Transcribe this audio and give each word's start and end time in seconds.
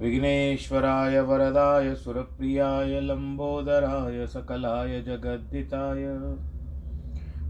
विघ्नेश्वराय 0.00 1.20
वरदाय, 1.20 1.94
सुरप्रियाय 1.94 3.00
लम्बोदराय 3.00 4.26
सकलाय 4.26 5.02
जगद्दिताय 5.02 6.04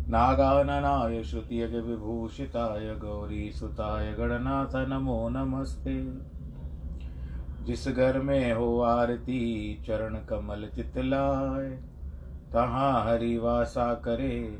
नागाननाय 0.09 1.23
श्रुतियगविभूषिताय 1.23 2.95
गौरीसुताय, 2.95 4.12
गणनाथ 4.12 4.88
नमो 4.88 5.28
नमस्ते। 5.28 6.12
जिस 7.64 7.88
घर 7.88 8.18
में 8.18 8.52
हो 8.52 8.80
आरती, 8.80 9.74
चरण 9.87 10.15
कमल 10.15 10.68
चितलाय, 10.74 11.70
तहाँ 12.52 13.04
हरि 13.04 13.38
वासा 13.38 13.95
करे 13.95 14.59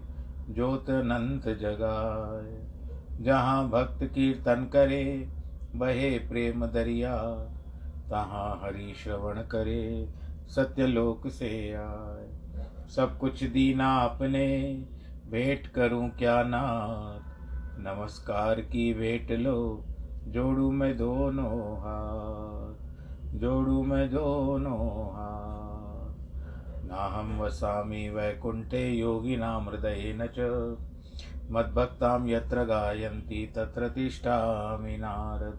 ज्योत 0.51 0.91
अनंत 0.91 1.49
जगाए 1.49 2.65
जहाँ 3.25 3.69
भक्त 3.69 4.05
कीर्तन 4.05 4.71
करे, 4.73 5.29
बहे 5.77 6.19
प्रेम 6.19 6.67
दरिया। 6.67 7.47
तहाँ 8.11 8.61
हरि 8.63 8.95
श्रवण 8.95 9.43
करे, 9.43 10.09
सत्यलोक 10.49 11.29
से 11.29 11.73
आए। 11.73 12.29
सब 12.97 13.19
कुछ 13.19 13.45
दीना 13.45 13.97
अपने 13.97 14.75
भेंट 15.31 15.67
करूँ 15.67 16.11
क्या 16.11 16.43
नाथ? 16.43 17.39
नमस्कार 17.79 18.61
की 18.61 18.95
भेंट 18.95 19.31
लो, 19.31 19.85
जोड़ू 20.27 20.71
मैं 20.71 20.97
दोनों 20.97 21.79
हाथ। 21.79 22.75
जोड़ू 23.39 23.83
मैं 23.83 24.11
दोनों 24.11 25.11
हाथ। 25.11 25.69
ना 26.85 27.05
हम 27.05 27.39
वसामि 27.41 28.09
वैकुण्ठे 28.09 28.91
योगिनां 28.91 29.65
हृदयेन 29.65 30.27
च। 30.27 30.39
मद्भक्तां 31.51 32.29
यत्र 32.29 32.65
गायन्ति, 32.65 33.53
तत्र 33.57 33.89
तिष्ठामि 33.89 34.97
नारद। 34.97 35.59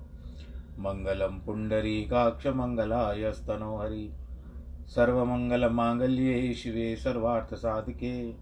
मङ्गलं 0.81 1.39
पुण्डरीकाक्षमङ्गलाय 1.39 3.31
स्तनोहरि 3.31 4.13
सर्वमङ्गलमाङ्गल्ये 4.87 6.53
शिवे 6.53 6.95
सर्वार्थसाधिके 6.95 8.33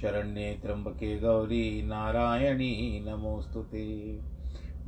शरण्ये 0.00 0.60
त्र्यम्बके 0.62 1.18
गौरी 1.18 1.82
नारायणी 1.82 3.04
नमोऽस्तु 3.08 3.62
ते। 3.62 4.18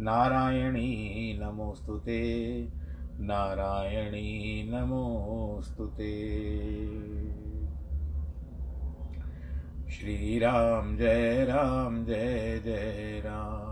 नारायणी 0.00 1.38
नमोऽस्तु 1.42 1.98
ते। 1.98 2.62
नारायणी 3.20 4.62
नमोऽस्तु 4.72 5.86
ते। 5.86 6.28
श्रीराम 9.90 10.96
जय 10.96 11.44
राम 11.44 12.04
जय 12.04 12.60
जय 12.64 13.22
राम। 13.26 13.71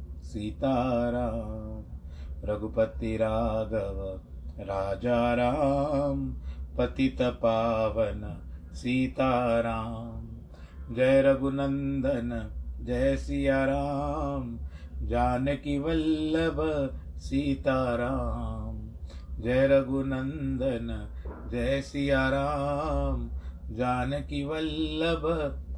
सीताराम, 0.31 1.83
रघुपति 2.43 3.17
राघव 3.17 4.21
राजा 4.59 5.33
राम 5.33 6.33
पतित 6.77 7.21
पावन 7.21 8.21
सीताराम। 8.73 10.27
जय 10.95 11.21
रघुनंदन, 11.21 12.51
जय 12.85 13.17
सिया 13.17 13.65
राम 13.65 14.59
जानकी 15.07 15.79
वल्लभ 15.79 16.57
सीताराम। 17.17 18.77
जय 19.43 19.67
रघुनंदन, 19.67 21.07
जय 21.51 21.81
सिया 21.81 22.29
राम 22.29 23.29
जानकी 23.75 24.43
वल्लभ 24.43 25.23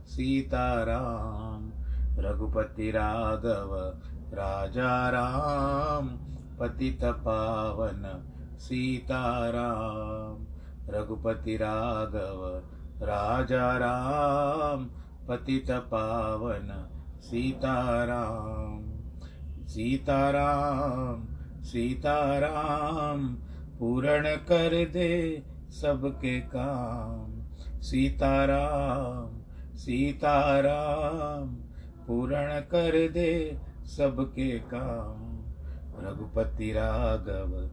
सीताराम। 0.07 1.71
रघुपति 2.19 2.91
राघव 2.91 3.71
राजा 4.33 5.09
राम, 5.09 6.07
पतित 6.59 6.99
पावन 7.03 8.29
सीताराम, 8.59 10.47
रघुपति 10.89 11.55
राघव, 11.55 12.61
राजा 13.05 13.77
राम, 13.77 14.85
पतित 15.27 15.71
पावन 15.71 16.89
सीताराम। 17.21 18.93
सीताराम 19.67 21.27
सीताराम, 21.63 23.33
पूर्ण 23.79 24.35
कर 24.35 24.89
दे 24.89 25.43
सबके 25.69 26.39
काम। 26.39 27.43
सीताराम 27.81 29.41
सीताराम, 29.77 31.47
पूर्ण 32.07 32.59
कर 32.59 33.09
दे 33.11 33.57
सबके 33.85 34.59
काम। 34.59 35.33
रघुपति 35.99 36.71
राघव, 36.71 37.69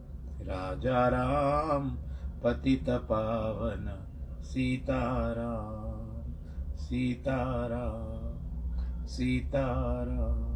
राजा 0.48 1.08
राम, 1.08 1.98
पतित 2.44 2.90
पावन, 2.90 4.06
सीताराम 4.42 6.10
सीताराम 6.76 8.30
सीताराम। 9.06 10.50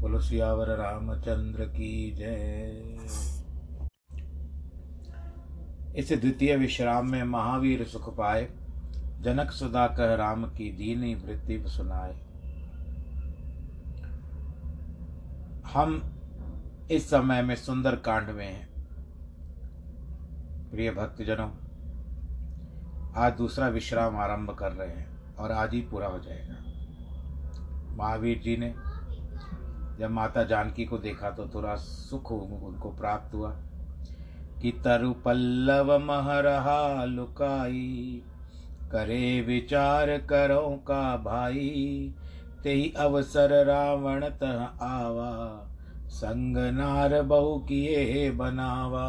बोलो, 0.00 0.20
सियावर 0.20 0.68
रामचंद्र 0.68 1.64
की 1.64 2.14
जय। 2.14 2.82
इस 5.96 6.12
द्वितीय 6.12 6.56
विश्राम 6.56 7.10
में 7.10 7.22
महावीर 7.22 7.84
सुख 7.84 8.16
पाए, 8.16 8.48
जनक 9.20 9.50
सुधा 9.50 9.86
कह 9.86 10.14
राम 10.14 10.44
की 10.44 10.72
दीनी 10.72 11.14
वृत्ति 11.14 11.64
सुनाए। 11.66 12.29
हम 15.72 16.00
इस 16.90 17.08
समय 17.10 17.42
में 17.42 17.54
सुंदर 17.56 17.96
कांड 17.96 18.28
में 18.28 18.46
हैं। 18.46 18.68
प्रिय 20.70 20.90
भक्तजनों, 20.90 21.50
आज 23.16 23.32
दूसरा 23.32 23.68
विश्राम 23.68 24.16
आरंभ 24.16 24.50
कर 24.50 24.72
रहे 24.72 24.88
हैं 24.88 25.36
और 25.36 25.52
आज 25.52 25.74
ही 25.74 25.80
पूरा 25.80 26.06
हो 26.06 26.18
जाएगा। 26.18 26.56
महावीर 27.96 28.38
जी 28.38 28.56
ने 28.56 28.74
जब 29.98 30.10
माता 30.10 30.44
जानकी 30.44 30.84
को 30.84 30.98
देखा 30.98 31.30
तो 31.30 31.46
थोड़ा 31.54 31.74
सुख 31.76 32.32
उनको 32.32 32.90
प्राप्त 32.90 33.34
हुआ 33.34 33.50
कि 34.62 34.70
तरु 34.84 35.12
पल्लव 35.24 35.96
महरहा 35.98 37.04
लुकाई, 37.04 38.22
करे 38.92 39.40
विचार 39.40 40.16
करो 40.26 40.68
का 40.86 41.16
भाई 41.16 42.14
ते 42.62 42.92
अवसर 42.96 43.64
रावण 43.66 44.24
तह 44.24 44.62
आवा, 44.82 45.66
संग 46.08 46.56
नार 46.56 47.22
बहु 47.22 47.58
किए 47.58 48.30
बनावा। 48.30 49.06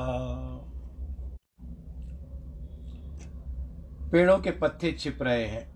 पेड़ों 4.12 4.39
के 4.39 4.51
पत्ते 4.51 4.92
छिप 4.92 5.21
रहे 5.21 5.45
हैं। 5.45 5.71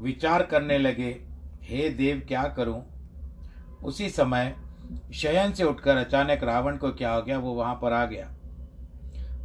विचार 0.00 0.42
करने 0.42 0.78
लगे, 0.78 1.10
हे 1.62 1.88
देव, 1.90 2.22
क्या 2.28 2.42
करूँ? 2.42 2.82
उसी 3.84 4.10
समय 4.10 4.56
शयन 5.14 5.52
से 5.52 5.64
उठकर 5.64 5.96
अचानक 5.96 6.42
रावण 6.42 6.76
को 6.76 6.92
क्या 6.92 7.12
हो 7.12 7.22
गया, 7.22 7.38
वो 7.38 7.52
वहाँ 7.52 7.74
पर 7.74 7.92
आ 7.92 8.04
गया। 8.04 8.32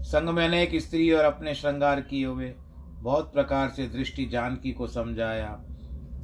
संग 0.01 0.29
मैंने 0.29 0.63
एक 0.63 0.75
स्त्री 0.75 1.11
और 1.11 1.25
अपने 1.25 1.55
श्रृंगार 1.55 2.01
किए 2.01 2.25
हुए 2.25 2.53
बहुत 2.95 3.33
प्रकार 3.33 3.69
से 3.69 3.87
दृष्टि 3.87 4.25
जानकी 4.25 4.71
को 4.71 4.87
समझाया। 4.87 5.63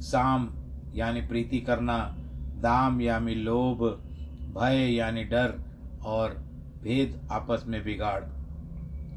साम 0.00 0.46
यानी 0.94 1.20
प्रीति 1.20 1.60
करना, 1.60 2.16
दाम 2.60 3.00
यानी 3.00 3.34
लोभ, 3.34 3.78
भय 4.58 4.94
यानी 4.94 5.24
डर 5.24 5.60
और 6.04 6.30
भेद 6.82 7.28
आपस 7.32 7.64
में 7.66 7.84
बिगाड़। 7.84 8.24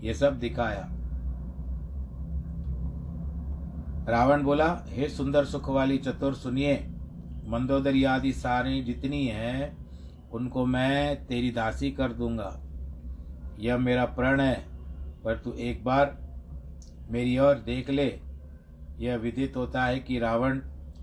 ये 0.03 0.13
सब 0.13 0.39
दिखाया। 0.39 0.89
रावण 4.07 4.44
बोला, 4.44 4.83
हे 4.88 5.09
सुंदर 5.09 5.45
सुख 5.45 5.69
वाली 5.69 5.97
चतुर, 5.97 6.33
सुनिए, 6.33 6.88
मंदोदरी 7.47 8.03
आदि 8.03 8.33
सारी 8.33 8.83
जितनी 8.83 9.27
है, 9.27 9.77
उनको 10.31 10.65
मैं 10.65 11.25
तेरी 11.25 11.51
दासी 11.51 11.91
कर 11.91 12.13
दूँगा। 12.13 12.59
यह 13.59 13.77
मेरा 13.77 14.06
प्रण 14.06 14.39
है, 14.39 14.65
पर 15.23 15.38
तू 15.38 15.53
एक 15.53 15.83
बार 15.83 16.18
मेरी 17.09 17.39
ओर 17.39 17.56
देख 17.56 17.89
ले। 17.89 18.19
यह 19.00 19.15
विदित 19.15 19.57
होता 19.57 19.83
है 19.83 20.00
कि 20.00 20.19
रावण 20.19 20.62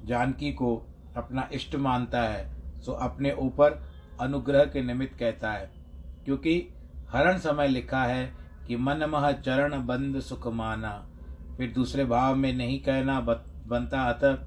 जानकी 0.09 0.53
को 0.53 0.87
अपना 1.17 1.49
इष्ट 1.53 1.77
मानता 1.77 2.23
है, 2.23 2.51
सो 2.81 2.93
अपने 2.93 3.33
ऊपर 3.33 3.93
अनुग्रह 4.21 4.65
के 4.65 4.83
निमित्त 4.83 5.19
कहता 5.19 5.53
है। 5.53 5.71
क्योंकि 6.25 6.69
हरण 7.13 7.39
समय 7.39 7.69
लिखा 7.69 8.03
है 8.03 8.33
कि 8.67 8.77
मन 8.77 9.05
मह 9.05 9.33
चरण 9.33 9.87
बंद 9.87 10.21
सुख 10.21 10.47
माना। 10.47 11.07
फिर 11.57 11.73
दूसरे 11.73 12.05
भाव 12.05 12.37
में 12.37 12.53
नहीं 12.53 12.81
कहना 12.81 13.21
बनता, 13.67 14.03
अतः 14.03 14.39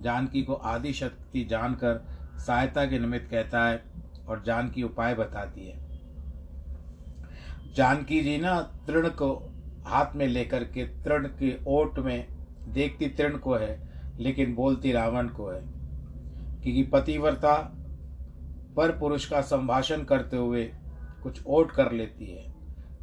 जानकी 0.00 0.42
को 0.42 0.54
आदि 0.54 0.92
शक्ति 0.92 1.44
जानकर 1.44 2.08
सहायता 2.46 2.84
के 2.84 2.98
निमित्त 2.98 3.30
कहता 3.30 3.64
है 3.64 3.84
और 4.28 4.42
जानकी 4.42 4.82
उपाय 4.82 5.14
बताती 5.14 5.68
है। 5.68 5.90
जानकी 7.74 8.20
जी 8.20 8.38
ना 8.38 8.60
तृण 8.60 9.08
को 9.08 9.54
हाथ 9.86 10.06
में 10.14 10.26
लेकर 10.26 10.64
के 10.64 10.84
तृण 10.84 11.26
के 11.26 11.58
ओट 11.66 11.98
में, 11.98 12.28
देखती 12.68 13.08
तृण 13.08 13.38
को 13.38 13.54
है 13.54 13.89
लेकिन 14.20 14.54
बोलती 14.54 14.92
रावण 14.92 15.28
को 15.28 15.48
है 15.48 15.60
क्योंकि 16.62 16.82
पतिव्रता 16.92 17.56
पर 18.76 18.90
पुरुष 18.98 19.26
का 19.26 19.40
संभाषण 19.42 20.02
करते 20.04 20.36
हुए 20.36 20.64
कुछ 21.22 21.40
ओट 21.46 21.70
कर 21.72 21.92
लेती 21.92 22.26
है। 22.26 22.44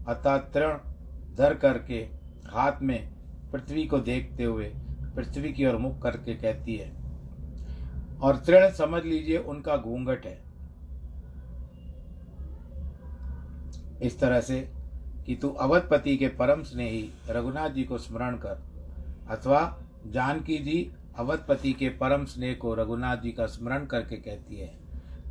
अतः 0.07 0.37
तृण 0.53 0.77
धर 1.37 1.53
करके 1.53 1.99
हाथ 2.49 2.81
में 2.81 3.09
पृथ्वी 3.51 3.85
को 3.85 3.99
देखते 3.99 4.43
हुए 4.43 4.71
पृथ्वी 5.15 5.51
की 5.53 5.65
ओर 5.65 5.77
मुख 5.77 6.01
करके 6.01 6.33
कहती 6.35 6.75
है, 6.75 6.91
और 8.19 8.37
तृण 8.37 8.69
समझ 8.71 9.03
लीजिए 9.03 9.37
उनका 9.37 9.77
घूंघट 9.77 10.25
है। 10.25 10.37
इस 14.01 14.19
तरह 14.19 14.41
से 14.41 14.59
कि 15.25 15.35
तू 15.35 15.49
अवधपति 15.49 16.15
के 16.17 16.27
परम 16.35 16.63
स्नेही 16.63 17.09
रघुनाथ 17.29 17.69
जी 17.69 17.83
को 17.83 17.97
स्मरण 17.97 18.35
कर, 18.37 18.63
अथवा 19.29 19.61
जानकी 20.07 20.57
जी 20.57 20.91
अवधपति 21.17 21.73
के 21.73 21.89
परम 21.89 22.25
स्नेह 22.25 22.55
को 22.55 22.75
रघुनाथ 22.75 23.17
जी 23.17 23.31
का 23.31 23.45
स्मरण 23.45 23.85
करके 23.85 24.15
कहती 24.15 24.57
है, 24.57 24.79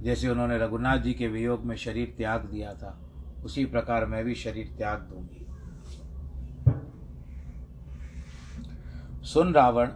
जैसे 0.03 0.29
उन्होंने 0.29 0.59
रघुनाथ 0.59 0.99
जी 0.99 1.15
के 1.15 1.29
वियोग 1.29 1.65
में 1.65 1.77
शरीर 1.77 2.15
त्याग 2.19 2.45
दिया 2.45 2.75
था, 2.75 3.01
उसी 3.45 3.65
प्रकार 3.65 4.07
मैं 4.07 4.25
भी 4.25 4.35
शरीर 4.35 4.75
त्याग 4.79 5.01
दूँगी। 5.01 5.47
सुन 9.27 9.55
रावण, 9.55 9.87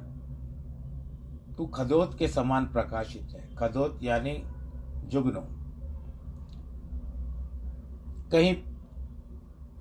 तू 1.57 1.67
खदोत 1.67 2.19
के 2.19 2.29
समान 2.29 2.67
प्रकाशित 2.67 3.23
है। 3.23 3.57
खदोत 3.57 4.01
यानी 4.03 4.43
जुगनू। 5.07 5.41
कहीं 8.31 8.55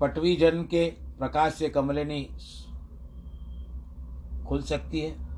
पटवी 0.01 0.35
जन 0.35 0.63
के 0.63 0.89
प्रकाश 0.91 1.53
से 1.53 1.69
कमलिनी 1.69 2.29
खुल 4.47 4.61
सकती 4.61 4.99
है? 4.99 5.28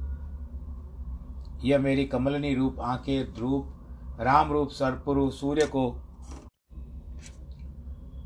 यह 1.64 1.80
मेरी 1.80 2.06
कमलनी 2.06 2.54
रूप 2.56 2.80
आँखें 2.80 3.36
रूप 3.36 4.18
राम 4.20 4.52
रूप 4.52 4.70
सर्पुरु 4.70 5.30
सूर्य 5.32 5.66
को 5.66 5.84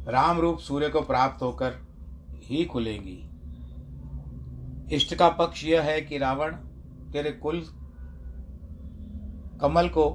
राम 0.07 0.39
रूप 0.39 0.59
सूर्य 0.59 0.89
को 0.89 1.01
प्राप्त 1.01 1.41
होकर 1.41 1.73
ही 2.43 2.65
खुलेंगी। 2.65 3.29
इष्ट 4.95 5.15
का 5.15 5.29
पक्ष 5.29 5.63
यह 5.65 5.81
है 5.81 6.01
कि 6.01 6.17
रावण 6.17 6.55
तेरे 7.11 7.31
कुल 7.31 7.61
कमल 9.61 9.89
को 9.89 10.09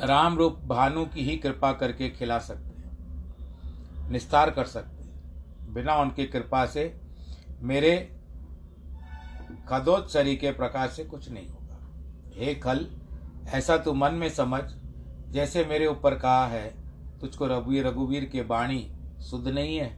राम 0.00 0.36
रूप 0.36 0.58
भानु 0.66 1.04
की 1.04 1.24
ही 1.24 1.36
कृपा 1.36 1.72
करके 1.72 2.08
खिला 2.10 2.38
सकते 2.38 2.82
हैं, 2.82 4.10
निस्तार 4.10 4.50
कर 4.50 4.64
सकते 4.64 5.02
हैं। 5.04 5.74
बिना 5.74 5.96
उनकी 5.96 6.26
कृपा 6.26 6.64
से 6.66 7.00
मेरे 7.60 8.19
खदोत्सरी 9.70 10.36
के 10.36 10.50
प्रकाश 10.50 10.90
से 10.90 11.04
कुछ 11.04 11.30
नहीं 11.30 11.48
होगा। 11.48 11.78
हे 12.36 12.54
खल, 12.54 12.86
ऐसा 13.48 13.76
तू 13.76 13.92
मन 13.92 14.14
में 14.14 14.28
समझ, 14.28 14.62
जैसे 15.30 15.64
मेरे 15.64 15.86
ऊपर 15.86 16.14
कहा 16.14 16.46
है, 16.46 16.74
तुझको 17.20 17.46
रघुवीर 17.46 17.86
रघुवीर 17.86 18.24
के 18.24 18.42
बाणी 18.42 18.92
शुद्ध 19.30 19.48
नहीं 19.48 19.76
है, 19.76 19.96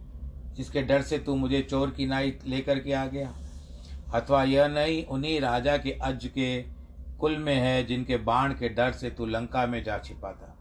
जिसके 0.55 0.83
डर 0.83 1.03
से 1.03 1.19
तू 1.19 1.37
मुझे 1.37 1.63
चोर 1.63 1.91
की 1.91 2.07
नाई 2.07 2.39
लेकर 2.47 2.79
के 2.79 2.93
आ 2.93 3.07
गया। 3.07 3.35
अथवा 4.15 4.45
यह 4.45 4.67
नहीं, 4.67 5.07
उन्हीं 5.07 5.41
राजा 5.41 5.77
के 5.77 5.91
अज 5.91 6.27
के 6.27 6.63
कुल 7.21 7.37
में 7.37 7.55
है, 7.55 7.87
जिनके 7.87 8.17
बाण 8.17 8.53
के 8.53 8.69
डर 8.69 8.93
से 8.93 9.11
तू 9.11 9.27
लंका 9.27 9.67
में 9.67 9.85
जा 9.85 9.99
छिपा 9.99 10.33
था। 10.33 10.57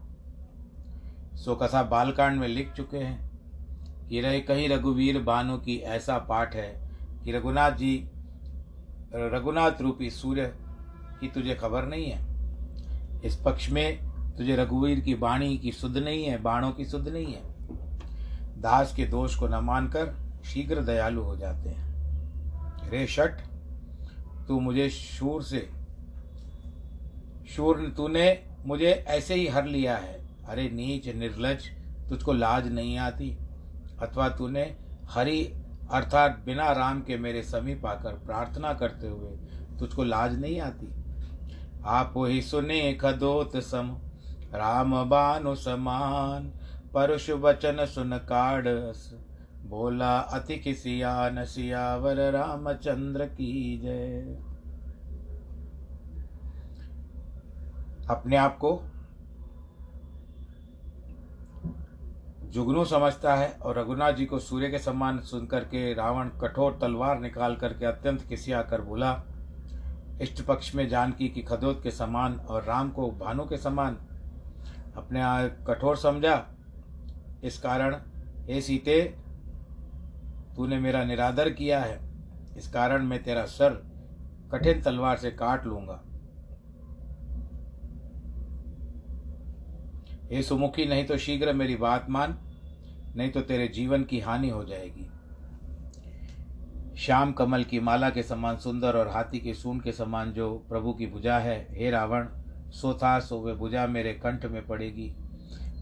सो 1.36 1.54
कथा 1.54 1.82
बालकांड 1.82 2.40
में 2.40 2.48
लिख 2.48 2.72
चुके 2.72 2.96
हैं 2.96 3.30
कि 4.08 4.20
रहे 4.20 4.40
कहीं 4.40 4.68
रघुवीर 4.68 5.18
बानु 5.18 5.56
की 5.58 5.76
ऐसा 5.76 6.18
पाठ 6.18 6.54
है 6.54 6.90
कि 7.24 7.32
रघुनाथ 7.32 7.70
जी 7.70 8.08
रघुनाथ 9.14 9.80
रूपी 9.80 10.10
सूर्य 10.10 10.46
की 11.20 11.28
तुझे 11.28 11.54
खबर 11.54 11.84
नहीं 11.84 12.10
है। 12.10 13.20
इस 13.24 13.36
पक्ष 13.36 13.70
में 13.70 13.98
तुझे 14.36 14.56
रघुवीर 14.56 15.00
की 15.00 15.14
बाणी 15.14 15.58
की 15.58 15.72
शुद्ध 15.72 15.96
नहीं 15.96 16.24
है, 16.24 16.42
बाणों 16.42 16.70
की 16.72 16.84
शुद्ध 16.84 17.08
नहीं 17.08 17.34
है। 17.34 17.42
दास 18.60 18.94
के 18.94 19.06
दोष 19.06 19.34
को 19.36 19.48
न 19.48 19.54
मानकर 19.54 20.14
शीघ्र 20.44 20.82
दयालु 20.82 21.22
हो 21.22 21.36
जाते 21.36 21.68
हैं। 21.68 22.90
रे 22.90 23.06
शट, 23.06 23.40
तू 24.48 24.60
मुझे 24.60 24.88
शूर 24.90 25.42
से, 25.42 25.68
शूर 27.48 27.94
तूने 27.96 28.44
मुझे 28.66 28.90
ऐसे 29.08 29.34
ही 29.34 29.46
हर 29.46 29.66
लिया 29.66 29.96
है। 29.96 30.20
अरे 30.48 30.68
नीच 30.70 31.08
निर्लज, 31.08 31.70
तुझको 32.08 32.32
लाज 32.32 32.72
नहीं 32.72 32.98
आती। 32.98 33.36
अथवा 34.02 34.28
तूने 34.28 34.76
हरि 35.10 35.42
अर्थात 35.92 36.42
बिना 36.46 36.72
राम 36.72 37.00
के 37.00 37.16
मेरे 37.16 37.42
समीप 37.42 37.86
आकर 37.86 38.12
प्रार्थना 38.12 38.72
करते 38.74 39.06
हुए 39.06 39.30
तुझको 39.78 40.04
लाज 40.04 40.40
नहीं 40.40 40.60
आती? 40.60 40.88
आप 41.84 42.14
ही 42.18 42.42
सुने 42.42 42.94
खदोत 42.94 43.56
सम, 43.56 43.96
राम 44.54 45.08
बानु 45.08 45.54
समान, 45.54 46.52
परुष 46.94 47.30
वचन 47.30 47.86
सुन 47.86 48.18
काढ़स 48.18 49.14
बोला 49.64 50.18
अति 50.18 50.56
किसिया 50.56 51.30
नसियावर 51.30 52.30
रामचंद्र 52.30 53.24
की 53.24 53.80
जय। 53.84 54.38
अपने 58.10 58.36
आप 58.36 58.58
को 58.58 58.82
जुगनू 62.52 62.84
समझता 62.84 63.34
है 63.34 63.48
और 63.62 63.78
रघुनाथ 63.78 64.12
जी 64.12 64.24
को 64.26 64.38
सूर्य 64.38 64.68
के 64.70 64.78
समान 64.78 65.18
सुनकर 65.20 65.64
के 65.64 65.92
रावण 65.94 66.28
कठोर 66.40 66.78
तलवार 66.80 67.20
निकाल 67.20 67.56
करके 67.56 67.86
अत्यंत 67.86 68.22
किसिया 68.22 68.62
कर 68.62 68.80
बोला, 68.80 69.12
इष्ट 70.22 70.42
पक्ष 70.42 70.74
में 70.74 70.88
जानकी 70.88 71.28
की 71.28 71.42
खदोत 71.42 71.82
के 71.82 71.90
समान 71.90 72.34
और 72.40 72.64
राम 72.64 72.90
को 72.90 73.10
भानु 73.10 73.44
के 73.44 73.56
समान 73.56 73.96
अपने 74.96 75.20
कठोर 75.66 75.96
समझा। 75.96 76.36
इस 77.44 77.58
कारण, 77.58 77.96
हे 78.46 78.60
सीते, 78.60 79.00
तूने 80.56 80.78
मेरा 80.78 81.04
निरादर 81.04 81.50
किया 81.50 81.80
है। 81.80 82.00
इस 82.56 82.68
कारण 82.68 83.02
मैं 83.02 83.22
तेरा 83.22 83.44
सर 83.44 83.82
कठिन 84.52 84.82
तलवार 84.82 85.16
से 85.16 85.30
काट 85.30 85.66
लूँगा। 85.66 86.02
हे 90.32 90.42
सुमुखी 90.42 90.86
नहीं 90.86 91.04
तो 91.04 91.16
शीघ्र 91.16 91.52
मेरी 91.52 91.76
बात 91.76 92.06
मान, 92.10 92.38
नहीं 93.16 93.30
तो 93.30 93.40
तेरे 93.40 93.68
जीवन 93.68 94.04
की 94.04 94.20
हानि 94.20 94.48
हो 94.48 94.64
जाएगी। 94.64 95.10
श्याम 96.98 97.32
कमल 97.32 97.64
की 97.64 97.80
माला 97.80 98.10
के 98.10 98.22
समान 98.22 98.56
सुंदर 98.56 98.96
और 98.96 99.08
हाथी 99.08 99.38
के 99.38 99.54
सून 99.54 99.80
के 99.80 99.92
समान 99.92 100.32
जो 100.32 100.66
प्रभु 100.68 100.92
की 100.92 101.06
भुजा 101.06 101.38
है, 101.38 101.66
हे 101.70 101.90
रावण, 101.90 102.26
सो 102.70 102.94
था 102.94 103.20
सो 103.20 103.40
वे 103.40 103.54
भुजा 103.54 103.86
मेरे 103.86 104.12
कंठ 104.12 104.44
में 104.46 104.66
पड़ेगी। 104.66 105.14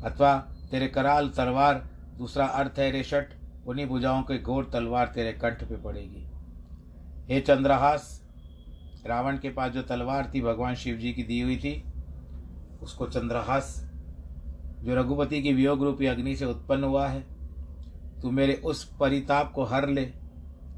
अथवा, 0.05 0.37
तेरे 0.71 0.89
कराल 0.89 1.29
तलवार, 1.29 1.91
दूसरा 2.19 2.47
अर्थ 2.47 2.79
है 2.79 2.91
रेशट, 2.91 3.29
उन्हीं 3.67 3.87
भुजाओं 3.87 4.23
के 4.23 4.39
घोर 4.39 4.71
तलवार 4.73 5.07
तेरे 5.07 5.33
कंठ 5.33 5.65
पे 5.65 5.77
पड़ेगी। 5.77 6.27
हे 7.35 7.41
चंद्रहास, 7.41 8.25
रावण 9.07 9.39
के 9.39 9.51
पास 9.51 9.73
जो 9.73 9.83
तलवार 9.83 10.33
थी, 10.35 10.41
भगवान 10.41 10.75
शिव 10.75 10.97
जी 10.97 11.13
की 11.13 11.23
दी 11.23 11.41
हुई 11.41 11.57
थी, 11.57 11.85
उसको 12.83 13.07
चंद्रहास 13.07 13.90
जो 14.83 14.95
रघुपति 14.95 15.43
की 15.43 15.53
वियोग 15.53 15.83
रूपी 15.83 16.07
अग्नि 16.07 16.37
से 16.37 16.45
उत्पन्न 16.45 16.85
हुआ 16.85 17.09
है, 17.09 17.25
तू 18.23 18.31
मेरे 18.31 18.55
उस 18.55 18.85
परिताप 19.01 19.53
को 19.53 19.65
हर 19.65 19.89
ले, 19.89 20.13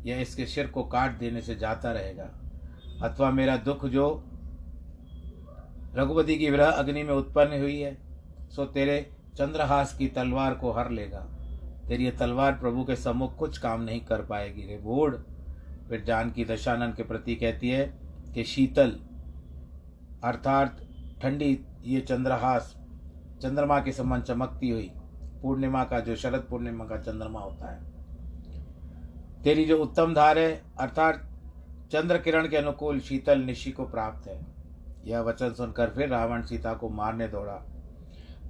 या 0.06 0.16
इसके 0.16 0.46
सिर 0.46 0.66
को 0.66 0.82
काट 0.82 1.18
देने 1.18 1.40
से 1.40 1.54
जाता 1.54 1.92
रहेगा। 1.92 2.30
अथवा 3.02 3.30
मेरा 3.30 3.56
दुख 3.56 3.86
जो 3.86 4.24
रघुपति 5.94 6.36
की 6.36 6.50
विरह 6.50 6.70
अग्नि 6.70 7.02
में 7.02 7.14
उत्पन्न 7.14 7.60
हुई 7.60 7.78
है, 7.80 7.98
सो 8.50 8.64
तेरे 8.64 9.10
चंद्रहास 9.36 9.96
की 9.96 10.08
तलवार 10.08 10.54
को 10.54 10.72
हर 10.72 10.90
लेगा। 10.90 11.20
तेरी 11.88 12.04
यह 12.04 12.10
तलवार 12.10 12.52
प्रभु 12.52 12.84
के 12.84 12.96
सम्मुख 12.96 13.36
कुछ 13.36 13.58
काम 13.58 13.82
नहीं 13.82 14.00
कर 14.00 14.22
पाएगी। 14.22 14.62
रे 14.62 14.78
बूढ़ 14.78 15.14
फिर 15.88 16.04
जानकी 16.04 16.44
दशानंद 16.44 16.94
के 16.94 17.02
प्रति 17.02 17.34
कहती 17.34 17.70
है 17.70 17.98
कि 18.34 18.44
शीतल, 18.44 18.98
अर्थात 20.24 20.80
ठंडी 21.22 21.58
ये 21.84 22.00
चंद्रहास 22.00 22.76
चंद्रमा 23.42 23.80
के 23.80 23.92
समान 23.92 24.22
चमकती 24.22 24.70
हुई। 24.70 24.92
पूर्णिमा 25.42 25.84
का 25.84 26.00
जो 26.00 26.16
शरद, 26.16 26.46
पूर्णिमा 26.50 26.84
का 26.84 26.96
चंद्रमा 26.96 27.40
होता 27.40 27.70
है। 27.70 27.80
तेरी 29.42 29.64
जो 29.64 29.82
उत्तम 29.82 30.14
धार 30.14 30.38
है, 30.38 30.62
अर्थात 30.78 31.28
चंद्र 31.92 32.18
किरण 32.18 32.48
के 32.48 32.56
अनुकूल 32.56 33.00
शीतल 33.00 33.40
निशि 33.40 33.70
को 33.70 33.84
प्राप्त 33.84 34.28
है। 34.28 34.46
यह 35.04 35.20
वचन 35.20 35.52
सुनकर 35.52 35.90
फिर 35.90 36.08
रावण 36.08 36.42
सीता 36.42 36.74
को 36.74 36.88
मारने 36.88 37.28
दौड़ा। 37.28 37.66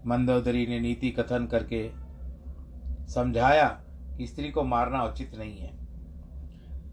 मंदोदरी 0.07 0.67
ने 0.67 0.81
नीति 0.81 1.11
कथन 1.11 1.47
करके 1.47 1.91
समझाया 3.09 3.69
कि 4.19 4.27
स्त्री 4.27 4.51
को 4.51 4.63
मारना 4.63 5.05
उचित 5.05 5.35
नहीं 5.39 5.59
है। 5.59 5.77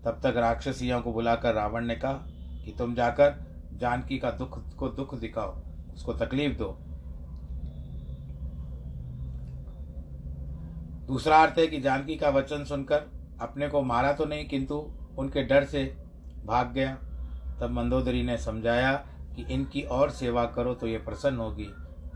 तब 0.06 0.20
तक 0.24 0.34
राक्षसियों 0.38 1.02
को 1.02 1.14
बुलाकर 1.14 1.54
रावण 1.54 1.86
ने 1.86 1.96
कहा 1.96 2.14
कि 2.66 2.76
तुम 2.78 2.96
जाकर 2.96 3.36
जानकी 3.74 4.18
का 4.18 4.32
दुख 4.32 4.76
को 4.76 4.90
दुख 4.90 5.16
दिखाओ, 5.16 5.58
उसको 5.96 6.14
तकलीफ़ 6.14 6.58
दो। 6.58 6.80
दूसरा 11.10 11.38
अर्थ 11.44 11.58
है 11.58 11.66
कि 11.68 11.80
जानकी 11.82 12.16
का 12.16 12.30
वचन 12.30 12.64
सुनकर 12.64 13.10
अपने 13.42 13.68
को 13.68 13.82
मारा 13.82 14.12
तो 14.14 14.26
नहीं, 14.26 14.48
किंतु 14.48 14.76
उनके 15.18 15.44
डर 15.44 15.64
से 15.66 15.84
भाग 16.46 16.72
गया। 16.74 16.94
तब 17.60 17.72
मंदोदरी 17.72 18.22
ने 18.24 18.38
समझाया 18.38 18.92
कि 19.36 19.46
इनकी 19.54 19.82
और 19.92 20.10
सेवा 20.12 20.44
करो 20.48 20.74
तो 20.74 20.88
ये 20.88 20.98
प्रसन्न 21.00 21.38
होगी। 21.38 21.68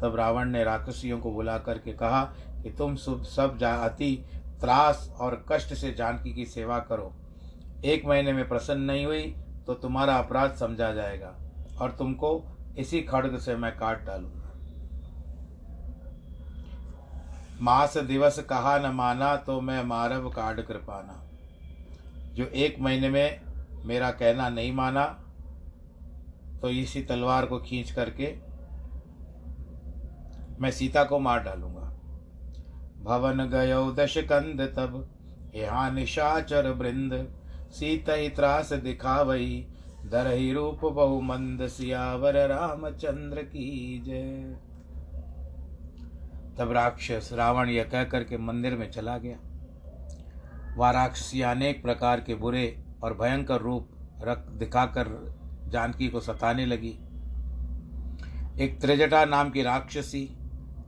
तब 0.01 0.15
रावण 0.15 0.50
ने 0.50 0.63
राक्षसियों 0.63 1.17
को 1.19 1.31
बुला 1.31 1.57
करके 1.59 1.93
कहा 1.93 2.23
कि 2.63 2.71
तुम 2.71 2.95
सब 2.95 3.23
सब 3.25 3.57
जाति 3.57 4.15
त्रास 4.62 5.09
और 5.19 5.43
कष्ट 5.51 5.73
से 5.73 5.91
जानकी 5.93 6.33
की 6.33 6.45
सेवा 6.45 6.79
करो। 6.81 7.12
एक 7.85 8.05
महीने 8.05 8.33
में 8.33 8.47
प्रसन्न 8.47 8.81
नहीं 8.81 9.05
हुई 9.05 9.23
तो 9.67 9.73
तुम्हारा 9.73 10.17
अपराध 10.17 10.55
समझा 10.55 10.91
जाएगा 10.93 11.35
और 11.81 11.91
तुमको 11.91 12.41
इसी 12.77 13.01
खड़ग 13.01 13.38
से 13.39 13.55
मैं 13.55 13.75
काट 13.77 14.05
डालूँगा 14.05 14.42
मास 17.62 17.98
दिवस 17.98 18.39
कहा 18.39 18.77
न 18.79 18.93
माना 18.93 19.36
तो 19.38 19.60
मैं 19.62 19.83
मारव 19.83 20.29
काट 20.29 20.60
कृपाना। 20.67 21.19
जो 22.33 22.45
एक 22.45 22.79
महीने 22.79 23.10
में 23.10 23.41
मेरा 23.86 24.12
कहना 24.12 24.50
नहीं 24.50 24.72
माना 24.72 25.05
तो 26.62 26.69
इसी 26.69 27.01
तलवार 27.01 27.45
को 27.45 27.60
खींच 27.60 27.91
करके 27.91 28.33
मैं 30.62 30.72
सीता 30.72 31.03
को 31.03 31.19
मार 31.19 31.43
डालूँगा। 31.43 31.89
भवन 33.03 33.45
गयो 33.50 33.91
दश 33.91 34.17
कंद 34.24 34.62
तब 34.77 34.93
यहाँ 35.55 35.89
निशाचर 35.91 36.72
बृंद 36.74 37.13
सीता 37.72 38.13
ही 38.13 38.29
त्रास 38.29 38.74
दिखावई 38.74 39.65
दर 40.05 40.27
ही 40.27 40.51
रूप 40.53 40.86
बहु 40.86 41.19
मंद 41.22 41.67
सियावर 41.67 42.36
रामचंद्र 42.48 43.41
की 43.43 44.01
जय। 44.05 44.55
तब 46.60 46.72
राक्षस 46.72 47.29
रावण 47.33 47.69
यह 47.69 47.83
कह 47.83 48.03
करके 48.03 48.38
मंदिर 48.38 48.75
में 48.77 48.91
चला 48.91 49.17
गया। 49.17 49.38
वह 50.77 50.91
राक्षसी 50.91 51.41
अनेक 51.41 51.81
प्रकार 51.83 52.22
के 52.22 52.36
बुरे 52.36 52.83
और 53.03 53.13
भयंकर 53.13 53.62
रूप 53.62 53.89
रख 54.22 54.38
दिखाकर 54.38 55.07
जानकी 55.67 56.07
को 56.07 56.19
सताने 56.19 56.65
लगी। 56.65 57.00
एक 58.63 58.77
त्रिजटा 58.81 59.25
नाम 59.25 59.50
की 59.50 59.62
राक्षसी 59.62 60.38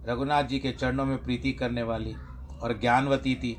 रघुनाथ 0.07 0.43
जी 0.43 0.59
के 0.59 0.71
चरणों 0.71 1.05
में 1.05 1.23
प्रीति 1.23 1.51
करने 1.53 1.83
वाली 1.83 2.13
और 2.61 2.79
ज्ञानवती 2.79 3.35
थी। 3.35 3.53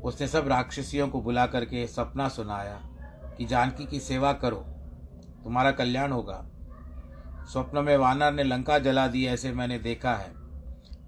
उसने 0.00 0.28
सब 0.28 0.48
राक्षसियों 0.48 1.08
को 1.08 1.20
बुला 1.20 1.46
करके 1.46 1.86
सपना 1.86 2.28
सुनाया 2.28 2.80
कि 3.38 3.44
जानकी 3.44 3.86
की 3.86 4.00
सेवा 4.00 4.32
करो, 4.32 4.64
तुम्हारा 5.44 5.70
कल्याण 5.70 6.12
होगा। 6.12 6.44
स्वप्न 7.52 7.78
में 7.78 7.96
वानर 7.96 8.32
ने 8.32 8.42
लंका 8.42 8.78
जला 8.78 9.06
दी, 9.06 9.26
ऐसे 9.26 9.52
मैंने 9.52 9.78
देखा 9.78 10.14
है। 10.14 10.47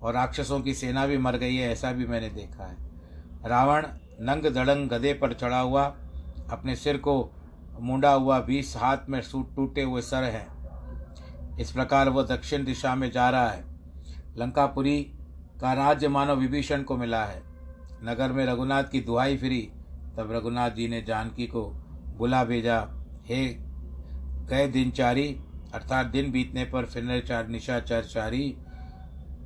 और 0.02 0.14
राक्षसों 0.14 0.60
की 0.60 0.74
सेना 0.74 1.06
भी 1.06 1.18
मर 1.18 1.36
गई 1.36 1.56
है, 1.56 1.72
ऐसा 1.72 1.92
भी 1.92 2.06
मैंने 2.06 2.28
देखा 2.28 2.64
है। 2.64 2.76
रावण 3.46 3.86
नंग 4.20 4.42
दड़ंग 4.42 4.88
गधे 4.88 5.12
पर 5.14 5.32
चढ़ा 5.32 5.60
हुआ, 5.60 5.84
अपने 6.50 6.76
सिर 6.76 6.96
को 6.96 7.32
मुंडा 7.80 8.12
हुआ 8.12 8.40
बीस 8.40 8.76
हाथ 8.76 8.98
में 9.08 9.20
सूट 9.22 9.56
टूटे 9.56 9.82
हुए 9.82 10.02
सर 10.02 10.22
है। 10.22 10.46
इस 11.60 11.72
प्रकार 11.72 12.08
वह 12.08 12.22
दक्षिण 12.22 12.64
दिशा 12.64 12.94
में 12.94 13.10
जा 13.10 13.30
रहा 13.30 13.50
है। 13.50 13.64
लंकापुरी 14.36 15.02
का 15.60 15.72
राज्य 15.72 16.08
मानव 16.08 16.36
विभीषण 16.36 16.82
को 16.82 16.96
मिला 16.96 17.24
है। 17.24 17.42
नगर 18.04 18.32
में 18.32 18.46
रघुनाथ 18.46 18.84
की 18.84 19.00
दुहाई 19.00 19.36
फिरी, 19.36 19.70
तब 20.16 20.32
रघुनाथ 20.32 20.70
जी 20.70 20.88
ने 20.88 21.02
जानकी 21.02 21.46
को 21.46 21.64
बुला 22.16 22.44
भेजा, 22.44 22.78
हे 23.26 23.46
गए 24.48 24.68
दिनचारी, 24.68 25.40
अर्थात 25.74 26.06
दिन 26.06 26.30
बीतने 26.32 26.64
पर 26.64 26.84
फिर 26.84 27.24
चार 27.28 27.48
निशाचरचारी 27.48 28.56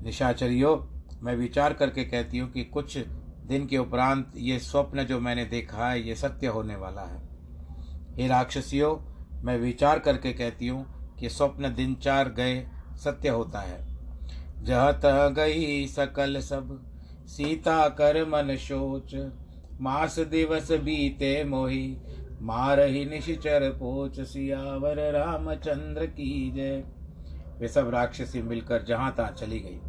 निशाचरियो, 0.05 0.89
मैं 1.23 1.37
विचार 1.37 1.73
करके 1.73 2.05
कहती 2.05 2.39
हूँ 2.39 2.51
कि 2.51 2.65
कुछ 2.65 2.97
दिन 3.47 3.67
के 3.67 3.79
उपरांत 3.79 4.33
ये 4.37 4.59
स्वप्न 4.59 5.05
जो 5.05 5.21
मैंने 5.21 5.45
देखा 5.45 5.89
है, 5.89 6.09
ये 6.09 6.15
सत्य 6.15 6.47
होने 6.47 6.77
वाला 6.77 7.03
है। 7.03 7.23
हे 8.17 8.27
राक्षसियों, 8.29 8.97
मैं 9.45 9.59
विचार 9.59 9.99
करके 9.99 10.33
कहती 10.33 10.69
हूँ 10.69 11.15
कि 11.21 11.29
स्वप्न 11.29 11.75
दिन 11.75 11.95
चार 11.95 12.29
गए, 12.29 12.67
सत्य 13.05 13.29
होता 13.29 13.61
है। 13.61 13.79
जह 14.65 14.91
तह 14.93 15.29
गई 15.29 15.87
सकल 15.87 16.41
सब, 16.41 16.79
सीता 17.27 17.89
कर 17.89 18.25
मन 18.25 18.57
सोच 18.57 19.15
मास 19.81 20.19
दिवस 20.19 20.73
बीते 20.73 21.45
मोही, 21.45 21.97
मार 22.43 22.81
ही 22.81 23.05
निशिचर 23.05 23.71
पोच, 23.71 24.21
सियावर 24.21 25.01
रामचंद्र 25.13 26.07
की 26.07 26.51
जय। 26.51 26.85
वे 27.61 27.69
सब 27.69 27.91
राक्षसी 27.91 28.43
मिलकर 28.43 28.83
जहाँ 28.83 29.15
तहाँ 29.17 29.33
चली 29.33 29.59
गई। 29.61 29.81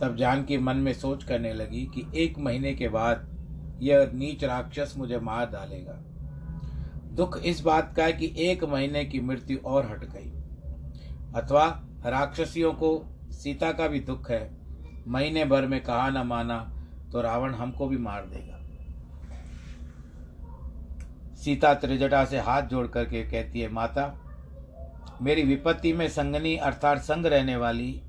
तब 0.00 0.16
जानकी 0.16 0.58
मन 0.58 0.76
में 0.76 0.92
सोच 0.92 1.24
करने 1.24 1.52
लगी 1.52 1.90
कि 1.94 2.06
एक 2.14 2.38
महीने 2.38 2.74
के 2.74 2.88
बाद 2.88 3.28
यह 3.82 4.10
नीच 4.14 4.44
राक्षस 4.44 4.94
मुझे 4.96 5.18
मार 5.18 5.46
डालेगा। 5.46 5.92
दुख 7.14 7.42
इस 7.42 7.60
बात 7.60 7.94
का 7.96 8.04
है 8.04 8.12
कि 8.12 8.34
एक 8.38 8.64
महीने 8.64 9.04
की 9.04 9.20
मृत्यु 9.20 9.58
और 9.64 9.86
हट 9.86 10.04
गई। 10.04 10.30
अथवा 11.40 11.66
राक्षसियों 12.06 12.72
को 12.72 13.04
सीता 13.30 13.72
का 13.72 13.88
भी 13.88 14.00
दुख 14.00 14.30
है। 14.30 14.50
महीने 15.08 15.44
भर 15.44 15.66
में 15.66 15.82
कहा 15.82 16.08
न 16.10 16.26
माना 16.26 16.86
तो 17.12 17.20
रावण 17.20 17.54
हमको 17.54 17.88
भी 17.88 17.96
मार 17.96 18.26
देगा। 18.26 18.56
सीता 21.34 21.74
त्रिजटा 21.74 22.24
से 22.24 22.38
हाथ 22.38 22.62
जोड़ 22.62 22.86
करके 22.86 23.22
कहती 23.22 23.60
है, 23.60 23.68
माता, 23.68 24.20
मेरी 25.22 25.42
विपत्ति 25.42 25.92
में 25.92 26.08
संगनी 26.08 26.56
अर्थात 26.56 26.98
संग 26.98 27.26
रहने 27.26 27.56
वाली 27.56 28.02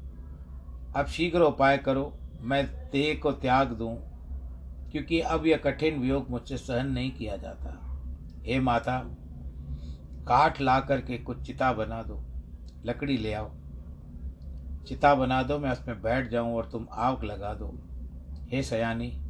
अब 0.95 1.05
शीघ्र 1.05 1.41
उपाय 1.41 1.77
करो, 1.77 2.19
मैं 2.41 2.89
देह 2.91 3.19
को 3.23 3.31
त्याग 3.31 3.67
दूँ, 3.67 3.95
क्योंकि 4.91 5.19
अब 5.19 5.45
यह 5.45 5.57
कठिन 5.57 5.99
वियोग 5.99 6.29
मुझसे 6.29 6.57
सहन 6.57 6.87
नहीं 6.87 7.11
किया 7.11 7.37
जाता। 7.37 7.77
हे 8.45 8.59
माता, 8.59 8.99
काठ 10.27 10.61
ला 10.61 10.79
करके 10.79 11.17
कुछ 11.17 11.41
चिता 11.41 11.73
बना 11.73 12.03
दो, 12.03 12.23
लकड़ी 12.85 13.17
ले 13.17 13.33
आओ। 13.33 13.51
चिता 14.87 15.15
बना 15.15 15.43
दो, 15.43 15.59
मैं 15.59 15.71
उसमें 15.71 16.01
बैठ 16.01 16.29
जाऊँ 16.29 16.55
और 16.55 16.69
तुम 16.71 16.87
आग 16.91 17.23
लगा 17.23 17.53
दो। 17.53 17.73
हे 18.51 18.63
सयानी, 18.63 19.21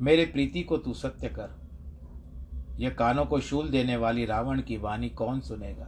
मेरे 0.00 0.24
प्रीति 0.24 0.62
को 0.62 0.76
तू 0.76 0.94
सत्य 0.94 1.28
कर। 1.28 1.60
यह 2.78 2.90
कानों 2.90 3.26
को 3.26 3.40
शूल 3.40 3.68
देने 3.68 3.96
वाली 3.96 4.24
रावण 4.24 4.62
की 4.62 4.76
वाणी 4.76 5.08
कौन 5.08 5.40
सुनेगा? 5.40 5.86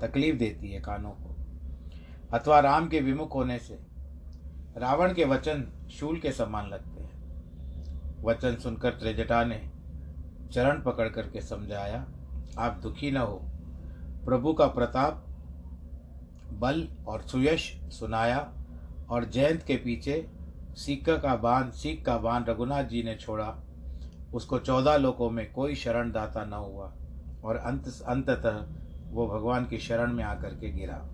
तकलीफ़ 0.00 0.36
देती 0.36 0.72
है 0.72 0.80
कानों 0.80 1.10
को। 1.10 1.36
अथवा 2.34 2.60
राम 2.60 2.88
के 2.88 3.00
विमुख 3.00 3.34
होने 3.34 3.58
से 3.58 3.89
रावण 4.76 5.14
के 5.14 5.24
वचन 5.24 5.88
शूल 5.90 6.18
के 6.18 6.32
समान 6.32 6.68
लगते 6.68 7.02
हैं। 7.02 7.10
वचन 8.22 8.56
सुनकर 8.56 8.90
त्रिजटा 8.90 9.44
ने 9.44 9.70
चरण 10.52 10.82
पकड़ 10.82 11.08
करके 11.08 11.40
समझाया, 11.40 12.06
आप 12.58 12.80
दुखी 12.82 13.10
न 13.10 13.16
हो। 13.16 13.40
प्रभु 14.24 14.52
का 14.52 14.66
प्रताप, 14.66 15.26
बल 16.52 16.88
और 17.08 17.22
सुयश 17.22 17.80
सुनाया 17.84 18.52
और 19.10 19.24
जयंत 19.24 19.62
के 19.62 19.76
पीछे 19.76 20.30
सीख 20.74 21.10
का 21.10 21.36
बाँध 21.36 21.72
सीख 21.72 22.04
का 22.04 22.18
बाँध 22.18 22.48
रघुनाथ 22.48 22.84
जी 22.84 23.02
ने 23.02 23.16
छोड़ा। 23.16 23.56
उसको 24.34 24.58
चौदह 24.58 24.96
लोकों 24.96 25.30
में 25.30 25.52
कोई 25.52 25.74
शरण 25.74 26.12
दाता 26.12 26.44
न 26.44 26.52
हुआ 26.52 26.92
और 27.44 27.56
अंत, 27.56 28.02
अंततः 28.08 28.66
वो 29.10 29.26
भगवान 29.28 29.64
की 29.64 29.78
शरण 29.78 30.12
में 30.12 30.24
आकर 30.24 30.48
के 30.48 30.70
गिरा। 30.70 31.06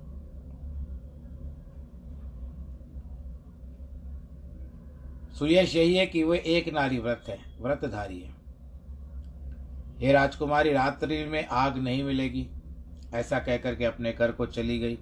सुयश 5.38 5.76
यही 5.76 5.95
है 5.95 6.07
कि 6.07 6.25
वे 6.25 6.38
एक 6.38 6.69
नारी 6.75 6.99
व्रत 6.99 7.25
है, 7.28 7.38
व्रतधारी 7.61 8.21
है। 8.21 8.35
हे 9.99 10.12
राजकुमारी, 10.12 10.73
रात्रि 10.73 11.25
में 11.25 11.47
आग 11.47 11.76
नहीं 11.78 12.05
मिलेगी, 12.05 12.47
ऐसा 13.14 13.38
कहकर 13.38 13.75
के 13.75 13.85
अपने 13.85 14.12
घर 14.12 14.33
को 14.33 14.47
चली 14.47 14.78
गई। 14.78 14.99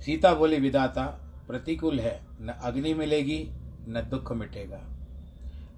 सीता 0.00 0.34
बोली 0.34 0.56
विदाता 0.56 1.04
प्रतिकूल 1.46 2.00
है, 2.00 2.20
न 2.40 2.48
अग्नि 2.48 2.94
मिलेगी, 2.94 3.50
न 3.88 4.06
दुख 4.10 4.32
मिटेगा। 4.32 4.80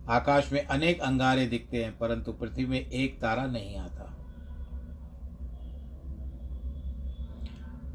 आकाश 0.09 0.53
में 0.53 0.67
अनेक 0.67 1.01
अंगारे 1.01 1.47
दिखते 1.47 1.85
हैं, 1.85 1.99
परंतु 1.99 2.33
पृथ्वी 2.33 2.67
में 2.67 2.81
एक 2.81 3.21
तारा 3.21 3.47
नहीं 3.47 3.77
आता। 3.77 4.11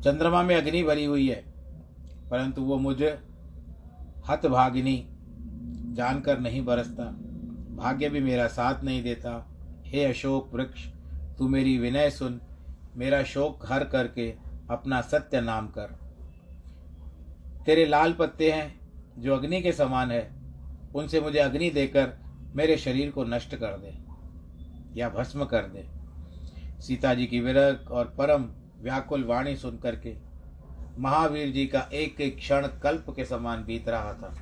चंद्रमा 0.04 0.44
में 0.44 0.56
अग्नि 0.56 0.84
भरी 0.84 1.06
हुई 1.06 1.30
है, 1.30 1.44
परंतु 2.30 2.62
वो 2.62 2.78
मुझे 2.78 3.18
हतभागिनी 4.28 5.08
जानकर 5.96 6.40
नहीं 6.40 6.66
बरसता। 6.66 7.04
भाग्य 7.76 8.10
भी 8.10 8.20
मेरा 8.20 8.48
साथ 8.48 8.84
नहीं 8.84 9.04
देता। 9.04 9.48
हे 9.86 10.06
अशोक 10.06 10.54
वृक्ष, 10.54 10.88
तू 11.38 11.48
मेरी 11.48 11.78
विनय 11.78 12.10
सुन। 12.10 12.42
मेरा 12.96 13.24
शोक 13.24 13.66
हर 13.66 13.84
करके 13.84 14.36
अपना 14.70 15.02
सत्य 15.02 15.42
नाम 15.42 15.68
कर। 15.68 16.00
तेरे 17.66 17.86
लाल 17.86 18.14
पत्ते 18.14 18.52
हैं, 18.52 18.80
जो 19.18 19.36
अग्नि 19.36 19.62
के 19.62 19.72
समान 19.72 20.12
है। 20.12 20.32
उनसे 20.96 21.22
मुझे 21.22 21.40
अग्नि 21.40 21.70
देकर 21.70 22.14
मेरे 22.56 22.78
शरीर 22.78 23.12
को 23.12 23.24
नष्ट 23.24 23.56
कर 23.56 23.78
दे 23.78 24.00
या 25.00 25.10
भस्म 25.10 25.46
कर 25.46 25.62
दे। 25.62 25.88
सीता 26.82 27.14
जी 27.14 27.26
की 27.26 27.40
विरक 27.40 27.92
और 27.92 28.06
परम 28.06 28.50
व्याकुल 28.82 29.24
वाणी 29.24 29.56
सुन 29.56 29.78
करके 29.78 30.29
महावीर 31.00 31.50
जी 31.50 31.66
का 31.66 31.80
एक 31.94 32.22
एक 32.22 32.38
क्षण 32.38 32.68
कल्प 32.68 33.06
के 33.10 33.26
समान 33.26 33.64
बीत 33.64 33.90
रहा 33.90 34.14
था। 34.14 34.36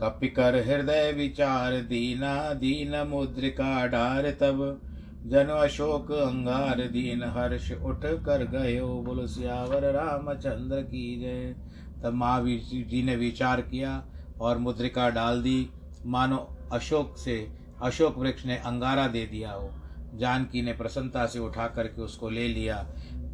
कपिकर 0.00 0.54
हृदय 0.54 1.12
विचार 1.12 1.72
दीना, 1.72 2.52
दीन 2.52 3.06
मुद्रिका 3.08 3.86
डार 3.86 4.30
तब। 4.30 4.80
जन 5.26 5.44
अशोक 5.44 6.12
अंगार 6.12 6.80
दीन 6.80 7.22
हर्ष 7.24 7.72
उठ 7.72 8.00
कर 8.04 8.46
गए 8.46 8.80
बोलो, 8.80 9.26
सियावर 9.26 9.92
रामचंद्र 9.92 10.82
की 10.82 11.20
जय। 11.20 11.56
तब 12.02 12.12
महावीर 12.14 12.60
जी 12.60 13.02
ने 13.02 13.16
विचार 13.16 13.60
किया 13.60 14.06
और 14.40 14.58
मुद्रिका 14.58 15.10
डाल 15.10 15.42
दी। 15.42 15.70
मानो 16.06 16.56
अशोक 16.72 17.16
से, 17.16 17.50
अशोक 17.82 18.18
वृक्ष 18.18 18.46
ने 18.46 18.56
अंगारा 18.56 19.06
दे 19.06 19.26
दिया 19.26 19.52
हो। 19.52 19.81
जानकी 20.14 20.62
ने 20.62 20.72
प्रसन्नता 20.72 21.26
से 21.26 21.38
उठा 21.38 21.66
करके 21.66 22.02
उसको 22.02 22.30
ले 22.30 22.48
लिया। 22.48 22.76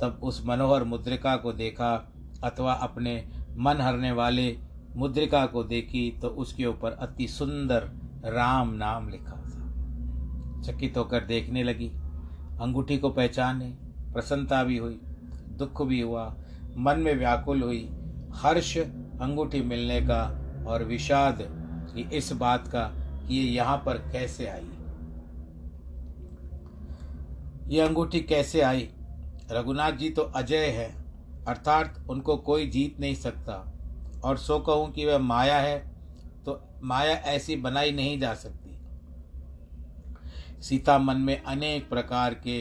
तब 0.01 0.21
उस 0.23 0.43
मनोहर 0.47 0.85
मुद्रिका 0.85 1.37
को 1.37 1.53
देखा, 1.53 2.13
अथवा 2.45 2.73
अपने 2.73 3.29
मन 3.57 3.81
हरने 3.81 4.13
वाले 4.13 4.57
मुद्रिका 4.97 5.45
को 5.47 5.63
देखी 5.65 6.11
तो 6.23 6.29
उसके 6.29 6.67
ऊपर 6.67 6.93
अति 6.93 7.27
सुंदर 7.29 7.91
राम 8.25 8.73
नाम 8.75 9.09
लिखा 9.09 9.33
था। 9.33 10.63
चकित 10.63 10.97
होकर 10.97 11.25
देखने 11.25 11.63
लगी। 11.63 11.91
अंगूठी 12.61 12.99
को 12.99 13.11
पहचाने, 13.11 13.69
प्रसन्नता 14.13 14.63
भी 14.65 14.77
हुई, 14.77 15.01
दुख 15.59 15.83
भी 15.83 16.01
हुआ, 16.01 16.35
मन 16.77 16.99
में 16.99 17.15
व्याकुल 17.15 17.63
हुई। 17.63 17.89
हर्ष 18.35 18.77
अंगूठी 18.79 19.61
मिलने 19.63 20.01
का 20.01 20.23
और 20.69 20.85
विषाद 20.85 21.47
इस 22.13 22.33
बात 22.33 22.69
का 22.69 22.83
कि 23.29 23.35
ये 23.35 23.43
यहाँ 23.45 23.77
पर 23.87 23.99
कैसे 24.13 24.47
आई? 24.47 24.69
ये 27.69 27.81
अंगूठी 27.81 28.21
कैसे 28.21 28.61
आई? 28.61 28.89
रघुनाथ 29.51 29.93
जी 29.93 30.11
तो 30.11 30.23
अजय 30.23 30.67
है, 30.69 30.89
अर्थात 31.49 32.05
उनको 32.11 32.37
कोई 32.37 32.67
जीत 32.67 33.01
नहीं 33.01 33.15
सकता। 33.15 33.55
और 34.25 34.39
सो 34.39 34.59
कहूँ 34.59 34.91
कि 34.93 35.05
वह 35.07 35.19
माया 35.19 35.59
है 35.59 35.79
तो 36.45 36.61
माया 36.83 37.15
ऐसी 37.27 37.57
बनाई 37.57 37.93
नहीं 37.93 38.19
जा 38.21 38.35
सकती। 38.35 38.77
सीता 40.63 40.99
मन 40.99 41.17
में 41.17 41.43
अनेक 41.43 41.89
प्रकार 41.89 42.35
के 42.35 42.61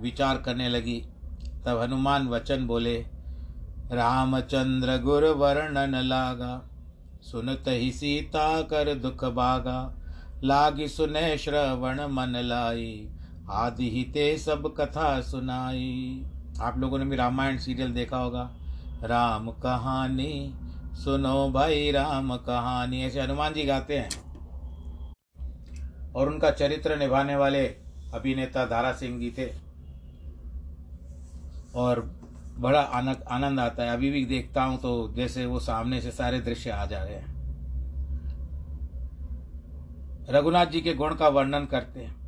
विचार 0.00 0.38
करने 0.38 0.68
लगी। 0.68 1.00
तब 1.66 1.80
हनुमान 1.80 2.28
वचन 2.28 2.66
बोले, 2.66 2.96
रामचंद्र 3.92 4.96
गुर 4.98 5.24
वर्णन 5.34 5.94
लागा, 5.96 6.62
सुनत 7.22 7.64
ही 7.68 7.90
सीता 7.92 8.60
कर 8.62 8.94
दुख 8.94 9.24
बागा। 9.24 9.80
लागी 10.44 10.88
सुने 10.88 11.36
श्रवण 11.38 12.00
मन 12.08 12.36
लाई 12.36 13.08
आदि 13.50 13.90
ही 13.90 14.02
ते 14.04 14.38
सब 14.38 14.74
कथा 14.76 15.20
सुनाई। 15.20 16.26
आप 16.60 16.78
लोगों 16.78 16.98
ने 16.98 17.04
भी 17.04 17.16
रामायण 17.16 17.56
सीरियल 17.58 17.92
देखा 17.92 18.16
होगा। 18.16 18.50
राम 19.04 19.50
कहानी, 19.50 20.54
सुनो 20.94 21.50
भाई 21.50 21.90
राम 21.90 22.36
कहानी, 22.36 23.02
ऐसे 23.02 23.20
हनुमान 23.20 23.52
जी 23.52 23.64
गाते 23.64 23.98
हैं। 23.98 24.10
और 26.12 26.28
उनका 26.28 26.50
चरित्र 26.50 26.96
निभाने 26.96 27.36
वाले 27.36 27.66
अभिनेता 28.14 28.66
धारा 28.66 28.92
सिंह 28.92 29.20
जी 29.20 29.30
थे। 29.30 29.52
और 31.74 32.00
बड़ा 32.58 32.80
आनंद 32.80 33.22
आनंद 33.30 33.60
आता 33.60 33.82
है। 33.82 33.90
अभी 33.90 34.10
भी 34.10 34.24
देखता 34.24 34.62
हूँ 34.62 34.80
तो 34.80 35.12
जैसे 35.16 35.46
वो 35.46 35.60
सामने 35.60 36.00
से 36.00 36.10
सारे 36.10 36.40
दृश्य 36.40 36.70
आ 36.70 36.86
जा 36.86 37.02
रहे 37.04 37.14
हैं। 37.14 37.38
रघुनाथ 40.30 40.66
जी 40.66 40.80
के 40.80 40.94
गुण 40.94 41.14
का 41.14 41.28
वर्णन 41.28 41.66
करते 41.66 42.00
हैं। 42.00 42.19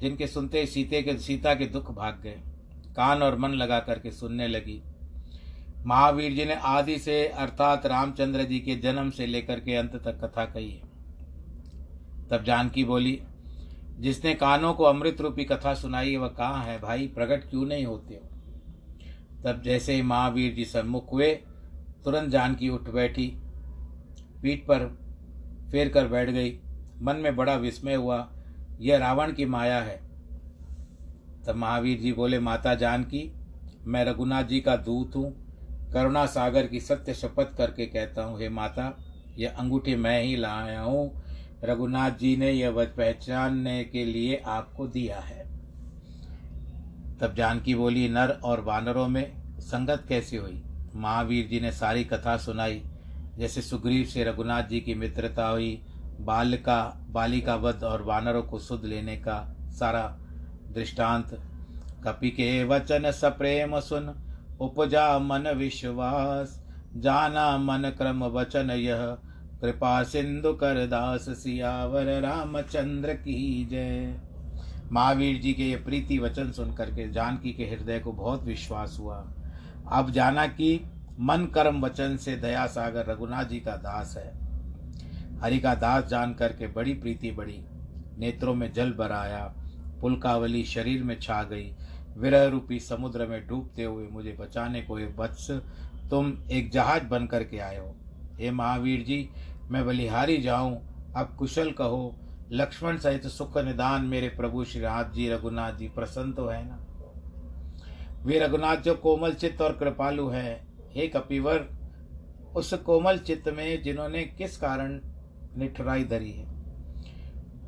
जिनके 0.00 0.26
सुनते 0.26 0.60
ही 0.60 0.66
सीते 0.66 1.02
के, 1.02 1.16
सीता 1.16 1.54
के 1.54 1.66
दुख 1.66 1.94
भाग 1.94 2.20
गए। 2.22 2.40
कान 2.96 3.22
और 3.22 3.38
मन 3.38 3.48
लगा 3.48 3.80
करके 3.80 4.10
सुनने 4.10 4.48
लगी। 4.48 4.82
महावीर 5.86 6.32
जी 6.32 6.44
ने 6.44 6.54
आदि 6.54 6.98
से, 6.98 7.26
अर्थात 7.26 7.86
रामचंद्र 7.86 8.44
जी 8.44 8.60
के 8.60 8.74
जन्म 8.74 9.10
से 9.10 9.26
लेकर 9.26 9.60
के 9.60 9.74
अंत 9.74 9.96
तक 9.96 10.24
कथा 10.24 10.44
कही 10.44 10.70
है। 10.70 10.90
तब 12.30 12.44
जानकी 12.44 12.84
बोली, 12.84 13.22
जिसने 13.98 14.34
कानों 14.34 14.74
को 14.74 14.84
अमृत 14.84 15.20
रूपी 15.20 15.44
कथा 15.44 15.74
सुनाई, 15.74 16.16
वह 16.16 16.28
कहाँ 16.28 16.64
है? 16.64 16.80
भाई 16.80 17.06
प्रकट 17.06 17.50
क्यों 17.50 17.66
नहीं 17.66 17.86
होते 17.86 18.14
हो? 18.14 18.30
तब 19.44 19.62
जैसे 19.62 19.94
ही 19.94 20.02
महावीर 20.02 20.54
जी 20.54 20.64
सम्मुख 20.64 21.12
हुए, 21.12 21.34
तुरंत 22.04 22.30
जानकी 22.30 22.68
उठ 22.68 22.90
बैठी। 22.90 23.36
पीठ 24.42 24.62
पर 24.62 24.98
फेर 25.70 25.88
कर 25.88 26.08
बैठ 26.08 26.30
गई। 26.30 26.58
मन 27.02 27.16
में 27.16 27.36
बड़ा 27.36 27.54
विस्मय 27.54 27.94
हुआ 27.94 28.32
यह 28.80 28.98
रावण 28.98 29.32
की 29.32 29.44
माया 29.44 29.80
है। 29.80 29.96
तब 31.46 31.56
महावीर 31.56 31.98
जी 31.98 32.12
बोले, 32.12 32.38
माता 32.38 32.74
जानकी, 32.74 33.32
मैं 33.86 34.04
रघुनाथ 34.04 34.44
जी 34.44 34.60
का 34.60 34.76
दूत 34.76 35.16
हूँ। 35.16 35.32
करुणा 35.92 36.26
सागर 36.26 36.66
की 36.66 36.80
सत्य 36.80 37.14
शपथ 37.14 37.56
करके 37.56 37.86
कहता 37.86 38.22
हूँ, 38.22 38.40
हे 38.40 38.48
माता 38.48 38.98
यह 39.38 39.50
अंगूठी 39.50 39.96
मैं 39.96 40.22
ही 40.22 40.36
लाया 40.36 40.80
हूँ। 40.80 41.22
रघुनाथ 41.64 42.10
जी 42.10 42.36
ने 42.36 42.50
यह 42.52 42.70
पहचानने 42.70 43.84
के 43.84 44.04
लिए 44.04 44.42
आपको 44.46 44.86
दिया 44.86 45.20
है। 45.20 45.48
तब 47.20 47.34
जानकी 47.34 47.74
बोली, 47.74 48.08
नर 48.08 48.40
और 48.44 48.60
वानरों 48.60 49.08
में 49.08 49.32
संगत 49.60 50.04
कैसी 50.08 50.36
हुई? 50.36 50.62
महावीर 50.94 51.46
जी 51.46 51.60
ने 51.60 51.72
सारी 51.72 52.04
कथा 52.04 52.36
सुनाई। 52.36 52.82
जैसे 53.38 53.62
सुग्रीव 53.62 54.04
से 54.04 54.24
रघुनाथ 54.24 54.62
जी 54.62 54.80
की 54.80 54.94
मित्रता 54.94 55.48
हुई 55.48 55.82
बाल 56.20 56.54
का 56.54 57.06
बाली 57.10 57.40
का 57.40 57.54
वध 57.54 57.84
और 57.84 58.02
वानरों 58.02 58.42
को 58.42 58.58
सुध 58.58 58.84
लेने 58.84 59.16
का 59.16 59.56
सारा 59.70 60.18
दृष्टांत। 60.72 61.30
कपि 62.04 62.30
के 62.30 62.64
वचन 62.64 63.10
सप्रेम 63.10 63.80
सुन, 63.80 64.14
उपजा 64.60 65.18
मन 65.18 65.48
विश्वास। 65.48 66.64
जाना 66.96 67.58
मन 67.58 67.92
क्रम 67.98 68.24
वचन 68.24 68.70
यह, 68.70 69.06
कृपा 69.60 70.02
सिंधु 70.02 70.52
कर 70.52 70.86
दास 70.86 71.26
सियावर 71.28 72.20
रामचंद्र 72.20 73.14
की 73.14 73.68
जय। 73.70 74.20
महावीर 74.92 75.40
जी 75.40 75.52
के 75.52 75.62
ये 75.62 75.76
प्रीति 75.76 76.18
वचन 76.18 76.50
सुन 76.50 76.74
करके 76.74 77.10
जानकी 77.10 77.52
के 77.52 77.64
हृदय 77.64 77.98
को 77.98 78.12
बहुत 78.12 78.42
विश्वास 78.42 78.96
हुआ। 79.00 79.32
अब 79.92 80.10
जाना 80.10 80.46
कि 80.46 80.80
मन 81.20 81.46
कर्म 81.54 81.80
वचन 81.80 82.16
से 82.16 82.36
दया 82.36 82.66
सागर 82.66 83.06
रघुनाथ 83.06 83.44
जी 83.44 83.60
का 83.60 83.76
दास 83.76 84.14
है। 84.16 84.49
हरि 85.42 85.58
का 85.58 85.74
दास 85.74 86.04
जान 86.04 86.34
करके 86.34 86.66
बड़ी 86.66 86.94
प्रीति 86.94 87.30
बढ़ी। 87.30 87.60
नेत्रों 88.18 88.54
में 88.54 88.72
जल 88.72 88.92
भराया 88.92 89.44
पुलकावली 90.00 90.64
शरीर 90.64 91.02
में 91.04 91.18
छा 91.20 91.42
गई। 91.42 91.72
विरह 92.16 92.46
रूपी 92.46 92.78
समुद्र 92.80 93.26
में 93.26 93.46
डूबते 93.46 93.84
हुए 93.84 94.06
मुझे 94.08 94.36
बचाने 94.40 94.82
को 94.82 94.98
वत्स 95.16 95.50
तुम 96.10 96.32
एक 96.50 96.70
जहाज़ 96.70 97.04
बन 97.04 97.26
करके 97.26 97.58
आए 97.58 97.78
हो 97.78 97.94
हे 98.40 98.50
महावीर 98.50 99.02
जी, 99.02 99.28
मैं 99.70 99.84
बलिहारी 99.86 100.36
जाऊँ, 100.38 100.76
अब 101.16 101.34
कुशल 101.38 101.70
कहो। 101.70 102.16
लक्ष्मण 102.52 102.96
सहित 102.98 103.26
सुख 103.26 103.58
निदान 103.58 104.04
मेरे 104.04 104.28
प्रभु 104.28 104.64
श्री 104.64 104.80
राज 104.80 105.12
जी, 105.12 105.28
रघुनाथ 105.28 105.72
जी 105.72 105.88
प्रसन्न 105.88 106.32
तो 106.32 106.46
है 106.46 106.62
ना? 106.64 106.78
वे 108.22 108.38
रघुनाथ 108.38 108.76
जो 108.76 108.94
कोमल 108.94 109.32
चित्त 109.32 109.60
और 109.62 109.72
कृपालु 109.72 110.28
है, 110.28 110.66
हे 110.94 111.06
कपिवर, 111.08 111.68
उस 112.56 112.72
कोमल 112.74 113.18
चित्त 113.18 113.48
में 113.48 113.82
जिन्होंने 113.82 114.22
किस 114.38 114.56
कारण 114.56 115.00
निठुराई 115.56 116.04
धरी 116.04 116.30
है। 116.30 116.48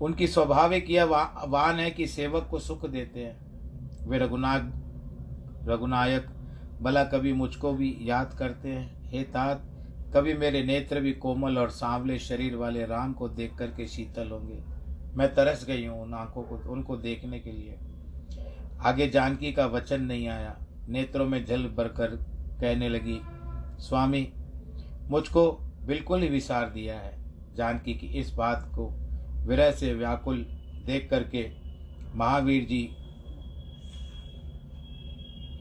उनकी 0.01 0.27
स्वाभाविक 0.27 0.91
यह 0.91 1.05
वा, 1.05 1.45
वान 1.49 1.81
है 1.81 1.91
कि 1.91 2.07
सेवक 2.07 2.47
को 2.51 2.59
सुख 2.59 2.87
देते 2.87 3.21
हैं। 3.21 4.09
वे 4.09 4.19
रघुनाथ 4.19 5.69
रघुनायक 5.69 6.27
भला 6.83 7.05
कभी 7.05 7.33
मुझको 7.33 7.73
भी 7.73 7.97
याद 8.01 8.35
करते 8.39 8.69
हैं। 8.69 9.11
हे 9.11 9.23
तात 9.23 9.69
कभी 10.17 10.35
मेरे 10.35 10.63
नेत्र 10.63 11.01
भी 11.01 11.13
कोमल 11.13 11.59
और 11.59 11.71
सांवले 11.71 12.19
शरीर 12.19 12.57
वाले 12.57 12.87
राम 12.87 13.13
को 13.13 13.29
देख 13.29 13.55
करके 13.55 13.87
शीतल 13.87 14.31
होंगे। 14.31 14.63
मैं 15.17 15.35
तरस 15.35 15.65
गई 15.67 15.87
हूँ 15.87 16.03
उन 16.03 16.15
आँखों 16.15 16.43
को 16.43 16.57
उनको 16.73 16.97
देखने 16.97 17.41
के 17.41 17.53
लिए। 17.53 17.79
आगे 18.81 19.09
जानकी 19.09 19.53
का 19.53 19.67
वचन 19.67 20.03
नहीं 20.03 20.29
आया। 20.29 20.57
नेत्रों 20.89 21.27
में 21.27 21.45
जल 21.45 21.65
भरकर 21.69 22.17
कहने 22.61 22.89
लगी 22.89 23.21
स्वामी 23.79 24.33
मुझको 25.11 25.51
बिल्कुल 25.87 26.23
ही 26.23 26.29
विसार 26.29 26.71
दिया 26.71 26.99
है। 26.99 27.22
जानकी 27.55 27.95
की 27.95 28.07
इस 28.07 28.33
बात 28.35 28.71
को 28.75 28.89
विरह 29.47 29.71
से 29.71 29.95
व्याकुल 29.95 30.47
देख 30.87 31.09
करके 31.11 31.51
महावीर 32.15 32.65
जी 32.65 32.83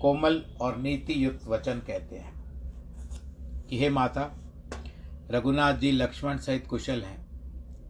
कोमल 0.02 0.42
और 0.62 0.78
नीति 0.78 1.26
युक्त 1.26 1.48
वचन 1.48 1.80
कहते 1.80 2.16
हैं 2.16 2.34
कि 3.68 3.80
हे 3.80 3.90
माता, 3.90 4.22
रघुनाथ 5.32 5.74
जी 5.74 5.92
लक्ष्मण 5.92 6.38
सहित 6.38 6.68
कुशल 6.68 7.02
हैं, 7.02 7.20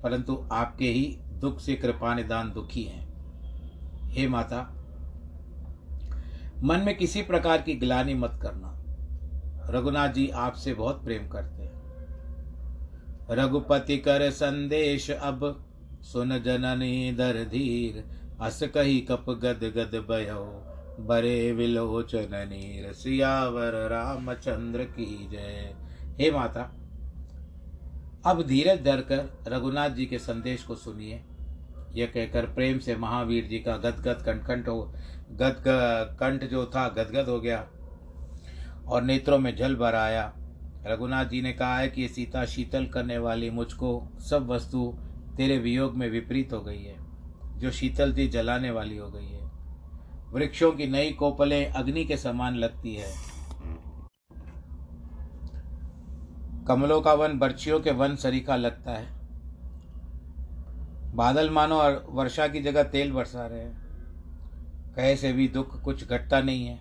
परंतु 0.02 0.36
आपके 0.52 0.88
ही 0.88 1.06
दुख 1.34 1.60
से 1.60 1.76
कृपा 1.76 2.14
निदान 2.16 2.52
दुखी 2.52 2.84
हैं। 2.84 4.10
हे 4.10 4.28
माता, 4.28 4.62
मन 6.64 6.84
में 6.86 6.98
किसी 6.98 7.22
प्रकार 7.22 7.62
की 7.62 7.76
ग्लानी 7.76 8.14
मत 8.14 8.40
करना। 8.42 8.78
रघुनाथ 9.70 10.10
जी 10.10 10.28
आपसे 10.28 10.74
बहुत 10.74 11.04
प्रेम 11.04 11.28
करते 11.28 11.64
हैं। 11.64 11.71
रघुपति 13.30 13.98
कर 13.98 14.30
संदेश 14.32 15.12
अब। 15.12 15.66
सुन 16.02 16.40
जननी 16.40 17.12
दर 17.12 17.44
धीर, 17.44 18.04
अस 18.42 18.64
कही 18.64 19.02
कप 19.02 19.30
गद 19.30 19.64
गद 19.78 19.96
भयो 20.10 20.68
बरे 21.00 21.52
विलोचन 21.52 22.30
नीर, 22.32 22.94
सियावर 22.94 23.90
रामचंद्र 23.90 24.84
की 24.84 25.28
जय। 25.28 25.76
हे 26.20 26.32
माता, 26.32 26.64
अब 28.26 28.44
धीरज 28.48 28.84
धरकर 28.84 29.44
रघुनाथ 29.48 29.90
जी 29.90 30.06
के 30.06 30.20
संदेश 30.20 30.64
को 30.64 30.76
सुनिए। 30.76 31.24
यह 31.94 32.06
कहकर 32.06 32.46
प्रेम 32.46 32.80
से 32.80 32.96
महावीर 32.96 33.46
जी 33.46 33.60
का 33.60 33.78
गदगद 33.78 34.40
कंठ 34.40 34.68
हो 34.68 34.94
गद 35.32 35.64
कंठ 36.20 36.44
जो 36.44 36.66
था 36.66 36.88
गदगद 36.88 37.30
हो 37.30 37.40
गया। 37.40 37.68
और 38.88 39.02
नेत्रों 39.02 39.40
में 39.40 39.56
जल 39.56 39.76
भर 39.76 39.96
आया। 39.96 40.34
रघुनाथ 40.86 41.26
जी 41.26 41.41
ने 41.41 41.54
कहा 41.54 41.78
है 41.78 41.89
कि 41.89 42.02
ये 42.02 42.08
सीता 42.08 42.46
शीतल 42.46 42.86
करने 42.86 43.17
वाली 43.17 43.50
मुझको 43.50 44.08
सब 44.20 44.48
वस्तु 44.48 44.94
तेरे 45.38 45.58
वियोग 45.58 45.96
में 45.96 46.10
विपरीत 46.10 46.54
हो 46.54 46.62
गई 46.62 46.84
है, 46.84 46.96
जो 47.60 47.72
शीतल 47.72 48.13
थी 48.17 48.28
जलाने 48.28 48.72
वाली 48.72 48.98
हो 48.98 49.10
गई 49.12 49.28
है। 49.28 49.50
वृक्षों 50.34 50.72
की 50.72 50.88
नई 50.88 51.12
कोपलें 51.12 51.72
अग्नि 51.72 52.06
के 52.06 52.17
समान 52.17 52.56
लगती 52.56 52.96
है। 52.96 53.13
कमलों 56.67 57.02
का 57.02 57.13
वन 57.13 57.38
बर्चियों 57.39 57.80
के 57.80 57.91
वन 57.91 58.15
सरीखा 58.15 58.56
लगता 58.56 58.91
है। 58.91 59.08
बादल 61.15 61.50
मानो 61.50 61.76
और 61.76 62.06
वर्षा 62.10 62.48
की 62.48 62.62
जगह 62.62 62.84
तेल 62.84 63.12
बरसा 63.12 63.48
रहे 63.48 63.60
हैं। 63.60 63.80
कहे 64.96 65.15
से 65.15 65.34
भी 65.34 65.48
दुख 65.48 65.82
कुछ 65.82 66.08
घटता 66.08 66.41
नहीं 66.41 66.65
है, 66.65 66.80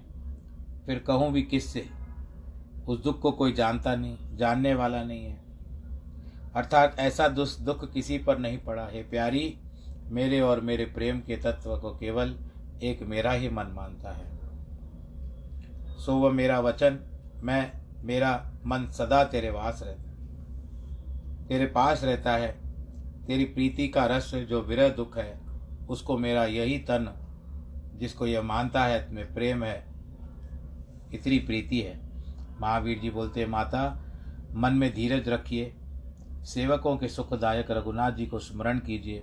फिर 0.87 0.99
कहूँ 0.99 1.33
भी 1.33 1.43
किससे? 1.43 2.00
उस 2.91 3.03
दुख 3.03 3.21
को 3.21 3.33
कोई 3.33 3.53
जानता 3.53 3.97
नहीं, 3.97 4.37
जानने 4.37 4.75
वाला 4.75 5.03
नहीं 5.03 5.25
है। 5.25 5.41
अर्थात 6.55 6.99
ऐसा 6.99 7.29
दुख 7.29 7.59
दुख 7.61 7.93
किसी 7.93 8.19
पर 8.19 8.39
नहीं 8.39 8.59
पड़ा। 8.59 8.87
है 8.87 9.11
प्यारी, 9.11 9.59
मेरे 10.05 10.41
और 10.41 10.61
मेरे 10.61 10.85
प्रेम 10.85 11.21
के 11.21 11.37
तत्व 11.37 11.79
को 11.79 11.91
केवल 11.91 12.37
एक 12.83 13.03
मेरा 13.03 13.33
ही 13.33 13.49
मन 13.49 13.67
मानता 13.67 14.11
है। 14.11 14.39
सो 15.99 16.15
वह 16.15 16.31
मेरा 16.31 16.61
वचन, 16.61 16.99
मैं, 17.43 17.73
मेरा 18.03 18.53
मन 18.67 18.87
सदा 18.87 19.25
तेरे 19.25 19.51
वास 19.51 19.83
रहता 19.83 20.11
तेरे 21.49 21.67
पास 21.67 22.05
रहता 22.05 22.33
है। 22.33 22.61
तेरी 23.27 23.45
प्रीति 23.45 23.89
का 23.89 24.07
रस, 24.07 24.35
जो 24.35 24.63
विरह 24.63 24.89
दुख 24.89 25.19
है, 25.19 25.41
उसको 25.91 26.19
मेरा 26.19 26.45
यही 26.45 26.79
तन, 26.79 27.15
जिसको 27.97 28.27
यह 28.27 28.43
मानता 28.43 28.85
है, 28.85 29.09
तुम्हें 29.09 29.35
प्रेम 29.35 29.65
है, 29.65 29.85
इतनी 31.15 31.39
प्रीति 31.39 31.81
है। 31.81 32.10
महावीर 32.61 32.99
जी 32.99 33.11
बोलते 33.11 33.47
माता, 33.47 34.05
मन 34.55 34.73
में 34.73 34.95
धीरज 34.95 35.29
रखिए। 35.29 35.75
सेवकों 36.45 36.97
के 36.97 37.09
सुखदायक 37.09 37.71
रघुनाथ 37.71 38.13
जी 38.13 38.27
को 38.27 38.39
स्मरण 38.39 38.79
कीजिए। 38.79 39.23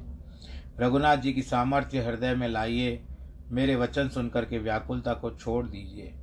रघुनाथ 0.79 1.17
जी 1.17 1.33
की 1.33 1.41
सामर्थ्य 1.41 1.99
हृदय 1.99 2.35
में 2.35 2.47
लाइए। 2.47 3.03
मेरे 3.51 3.75
वचन 3.75 4.09
सुनकर 4.09 4.45
के 4.45 4.59
व्याकुलता 4.59 5.13
को 5.13 5.31
छोड़ 5.31 5.65
दीजिए। 5.65 6.13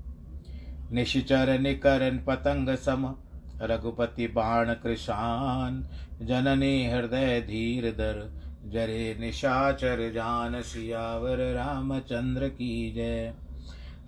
निश्चर 0.92 1.58
निकरन 1.58 2.18
पतंग 2.18 2.76
सम, 2.76 3.14
रघुपति 3.62 4.26
बाण 4.26 4.74
कृषान 4.74 5.88
जननी 6.22 6.90
हृदय 6.90 7.40
धीर 7.40 7.90
दर 7.90 8.44
जरे 8.64 9.16
निशाचर 9.20 10.12
जान 10.12 10.62
सियावर 10.62 11.54
रामचंद्र 11.54 12.48
की 12.48 12.92
जय। 12.92 13.34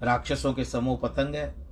राक्षसों 0.02 0.52
के 0.52 0.64
समूह 0.64 0.98
पतंग 1.02 1.34
है। 1.34 1.65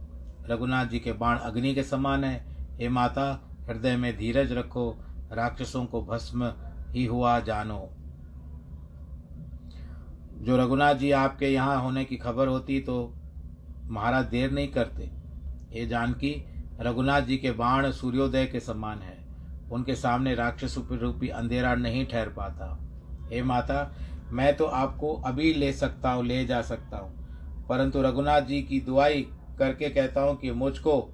रघुनाथ 0.50 0.86
जी 0.86 0.98
के 0.98 1.12
बाण 1.12 1.38
अग्नि 1.38 1.74
के 1.74 1.82
समान 1.82 2.24
है। 2.24 2.44
हे 2.78 2.88
माता, 2.88 3.50
हृदय 3.68 3.96
में 3.96 4.16
धीरज 4.16 4.52
रखो, 4.52 4.90
राक्षसों 5.32 5.84
को 5.86 6.02
भस्म 6.02 6.52
ही 6.90 7.04
हुआ 7.04 7.40
जानो। 7.40 7.88
जो 10.38 10.56
रघुनाथ 10.56 10.94
जी 10.94 11.10
आपके 11.10 11.46
यहाँ 11.46 11.80
होने 11.82 12.04
की 12.04 12.16
खबर 12.16 12.48
होती 12.48 12.80
तो 12.80 13.14
महाराज 13.88 14.24
देर 14.24 14.50
नहीं 14.50 14.68
करते। 14.68 15.10
ये 15.72 15.86
जानकी, 15.86 16.34
रघुनाथ 16.80 17.22
जी 17.22 17.36
के 17.36 17.50
बाण 17.50 17.90
सूर्योदय 17.90 18.46
के 18.46 18.60
समान 18.60 18.98
है। 18.98 19.16
उनके 19.72 19.94
सामने 19.94 20.34
राक्षस 20.34 20.74
रूपी 20.92 21.28
अंधेरा 21.28 21.74
नहीं 21.74 22.06
ठहर 22.06 22.28
पाता। 22.28 22.78
हे 23.32 23.42
माता, 23.42 23.94
मैं 24.30 24.56
तो 24.56 24.64
आपको 24.64 25.14
अभी 25.14 25.54
ले 25.54 25.72
सकता 25.72 26.12
हूँ, 26.12 26.24
ले 26.24 26.44
जा 26.44 26.62
सकता 26.62 26.98
हूँ। 26.98 27.12
परंतु 27.68 28.02
रघुनाथ 28.02 28.40
जी 28.40 28.62
की 28.62 28.80
दुआई 28.80 29.26
करके 29.58 29.88
कहता 29.90 30.20
हूँ 30.20 30.36
कि 30.36 30.50
मुझको 30.50 31.10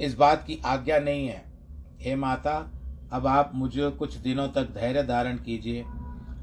इस 0.00 0.14
बात 0.14 0.44
की 0.46 0.62
आज्ञा 0.66 0.98
नहीं 0.98 1.28
है। 1.28 1.44
हे 2.00 2.14
माता, 2.14 2.70
अब 3.12 3.26
आप 3.26 3.52
मुझे 3.54 3.90
कुछ 3.90 4.16
दिनों 4.16 4.48
तक 4.48 4.64
धैर्य 4.64 5.02
धारण 5.02 5.36
कीजिए 5.36 5.84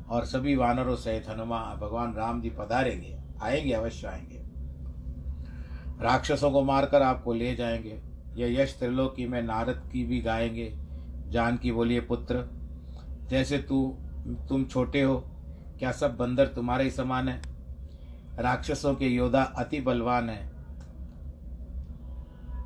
और 0.10 0.26
सभी 0.26 0.56
वानरों 0.56 0.96
सहित 0.96 1.30
हनुमान 1.30 1.78
भगवान 1.78 2.14
राम 2.14 2.42
जी 2.42 2.50
पधारेंगे, 2.50 3.20
आएँगे, 3.42 3.74
अवश्य 3.74 4.08
आएँगे। 4.08 4.40
राक्षसों 6.04 6.52
को 6.52 6.64
मारकर 6.64 7.02
आपको 7.02 7.34
ले 7.34 7.56
जाएँगे। 7.56 8.02
यह 8.36 8.62
यश 8.62 8.80
त्रिलोकी 8.80 9.28
में 9.28 9.42
नारद 9.42 9.90
की 9.94 10.04
भी 10.04 10.22
गाएँगे। 10.22 10.78
जान 11.28 11.58
की 11.58 11.72
बोलिए, 11.72 12.02
पुत्र, 12.02 12.50
जैसे 13.30 13.58
तू, 13.58 13.98
तुम 14.50 14.66
छोटे 14.66 15.02
हो, 15.02 15.24
क्या 15.80 15.92
सब 15.92 16.18
बंदर 16.18 16.48
तुम्हारे 16.48 16.84
ही 16.84 16.92
समान 16.92 17.30
है? 17.30 17.59
राक्षसों 18.40 18.94
के 18.96 19.08
योद्धा 19.08 19.42
अति 19.58 19.82
बलवान 19.82 20.30
है। 20.30 20.52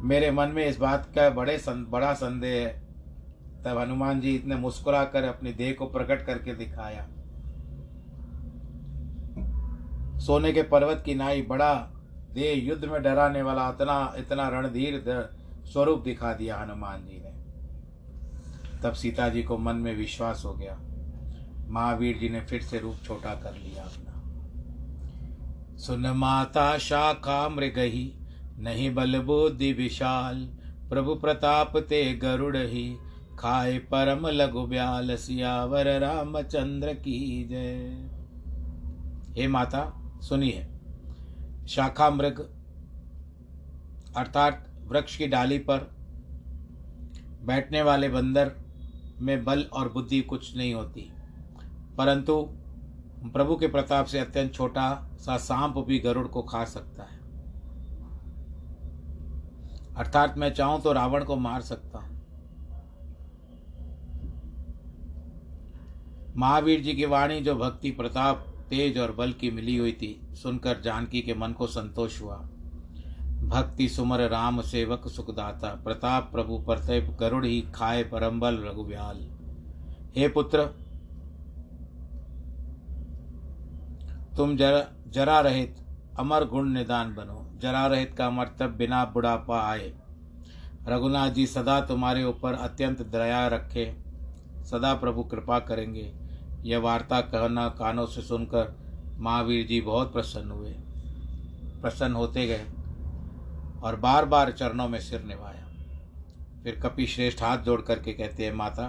मेरे 0.01 0.31
मन 0.31 0.49
में 0.49 0.65
इस 0.65 0.77
बात 0.79 1.05
का 1.15 1.29
बड़े 1.29 1.57
सं, 1.57 1.83
बड़ा 1.91 2.13
संदेह 2.13 2.67
है। 2.67 2.81
तब 3.63 3.77
हनुमान 3.77 4.19
जी 4.21 4.35
इतने 4.35 4.55
मुस्कुरा 4.55 5.03
कर 5.05 5.23
अपनी 5.23 5.51
देह 5.53 5.73
को 5.73 5.85
प्रकट 5.85 6.25
करके 6.25 6.53
दिखाया। 6.55 7.07
सोने 10.19 10.51
के 10.53 10.63
पर्वत 10.63 11.03
की 11.05 11.15
नाई 11.15 11.41
बड़ा 11.41 11.73
देह 12.33 12.65
युद्ध 12.65 12.85
में 12.85 13.01
डराने 13.03 13.41
वाला 13.41 13.69
इतना 13.69 14.13
इतना 14.17 14.47
रणधीर 14.49 15.03
स्वरूप 15.65 16.01
दिखा 16.03 16.33
दिया 16.33 16.57
हनुमान 16.57 17.05
जी 17.05 17.21
ने। 17.25 17.31
तब 18.81 18.93
सीता 18.93 19.29
जी 19.29 19.43
को 19.43 19.57
मन 19.57 19.75
में 19.75 19.95
विश्वास 19.95 20.43
हो 20.45 20.53
गया। 20.53 20.77
महावीर 21.69 22.17
जी 22.17 22.29
ने 22.29 22.41
फिर 22.41 22.61
से 22.61 22.79
रूप 22.79 22.95
छोटा 23.03 23.35
कर 23.35 23.53
लिया 23.53 23.83
अपना। 23.83 24.12
सुन 25.83 26.07
माता 26.07 26.77
शाखा 26.77 27.37
मृगही, 27.49 28.13
नहीं 28.57 28.93
बल 28.95 29.19
बुद्धि 29.19 29.71
विशाल। 29.73 30.37
प्रभु 30.89 31.15
प्रताप 31.15 31.77
ते 31.79 32.03
गरुड़ 32.13 32.57
ही 32.57 32.83
खाए 33.39 33.77
परम 33.91 34.27
लघु 34.27 34.61
ब्याल, 34.67 35.15
सियावर 35.15 35.87
रामचंद्र 35.99 36.93
की 36.93 37.17
जय। 37.49 38.09
हे 39.37 39.47
माता, 39.47 39.83
सुनिए। 40.21 40.65
शाखा 41.67 42.09
मृग, 42.09 42.39
अर्थात 44.17 44.65
वृक्ष 44.87 45.17
की 45.17 45.27
डाली 45.27 45.57
पर 45.59 45.89
बैठने 47.43 47.81
वाले 47.81 48.09
बंदर 48.09 48.51
में 49.19 49.43
बल 49.45 49.65
और 49.73 49.91
बुद्धि 49.93 50.21
कुछ 50.21 50.55
नहीं 50.57 50.73
होती, 50.73 51.09
परंतु 51.97 52.35
प्रभु 53.25 53.55
के 53.55 53.67
प्रताप 53.67 54.05
से 54.05 54.19
अत्यंत 54.19 54.53
छोटा 54.53 55.09
सा 55.17 55.37
सांप 55.37 55.77
भी 55.77 55.99
गरुड़ 55.99 56.27
को 56.27 56.41
खा 56.41 56.63
सकता 56.65 57.03
है। 57.03 57.21
अर्थात 59.97 60.37
मैं 60.37 60.53
चाहूँ 60.53 60.81
तो 60.81 60.93
रावण 60.93 61.23
को 61.23 61.35
मार 61.35 61.61
सकता 61.61 61.99
हूँ। 61.99 62.11
महावीर 66.37 66.81
जी 66.81 66.93
की 66.93 67.05
वाणी, 67.05 67.41
जो 67.41 67.55
भक्ति, 67.55 67.91
प्रताप, 67.91 68.45
तेज 68.69 68.97
और 68.97 69.11
बल 69.11 69.31
की 69.31 69.51
मिली 69.51 69.77
हुई 69.77 69.91
थी, 69.91 70.19
सुनकर 70.33 70.81
जानकी 70.81 71.21
के 71.21 71.33
मन 71.33 71.51
को 71.51 71.67
संतोष 71.67 72.21
हुआ। 72.21 72.35
भक्ति 73.43 73.89
सुमर 73.89 74.21
राम 74.29 74.61
सेवक 74.61 75.07
सुखदाता, 75.07 75.75
प्रताप 75.75 76.31
प्रभु 76.31 76.57
प्रत्यप 76.57 77.17
गरुड़ 77.19 77.45
ही 77.45 77.61
खाए 77.61 78.03
परम्बल 78.03 78.57
रघुव्याल। 78.57 79.27
हे 80.15 80.27
पुत्र 80.27 80.82
तुम 84.37 84.55
जरा 84.57 84.85
जरा 85.07 85.39
रहित 85.39 85.75
अमर 86.19 86.45
गुण 86.45 86.69
निदान 86.69 87.13
बनो। 87.15 87.59
जरा 87.61 87.85
रहित 87.87 88.13
का 88.17 88.29
मतलब 88.29 88.69
बिना 88.69 89.03
बुढ़ापा 89.05 89.59
आए। 89.61 89.93
रघुनाथ 90.87 91.29
जी 91.29 91.45
सदा 91.47 91.79
तुम्हारे 91.81 92.23
ऊपर 92.23 92.53
अत्यंत 92.53 93.01
दया 93.01 93.47
रखे। 93.47 93.85
सदा 94.71 94.93
प्रभु 94.93 95.23
कृपा 95.23 95.59
करेंगे। 95.59 96.11
यह 96.63 96.79
वार्ता 96.79 97.21
कहना, 97.21 97.67
कानों 97.69 98.05
से 98.05 98.21
सुनकर 98.21 98.75
महावीर 99.19 99.67
जी 99.67 99.81
बहुत 99.81 100.13
प्रसन्न 100.13 100.51
हुए। 100.51 100.73
प्रसन्न 101.81 102.13
होते 102.13 102.47
गए 102.47 102.65
और 103.83 103.95
बार 103.95 104.25
बार 104.25 104.51
चरणों 104.51 104.87
में 104.89 104.99
सिर 104.99 105.23
निभाया। 105.23 105.67
फिर 106.63 106.79
कपि 106.79 107.05
श्रेष्ठ 107.05 107.43
हाथ 107.43 107.57
जोड़ 107.57 107.81
करके 107.81 108.13
कहते 108.13 108.45
हैं, 108.45 108.53
माता, 108.53 108.85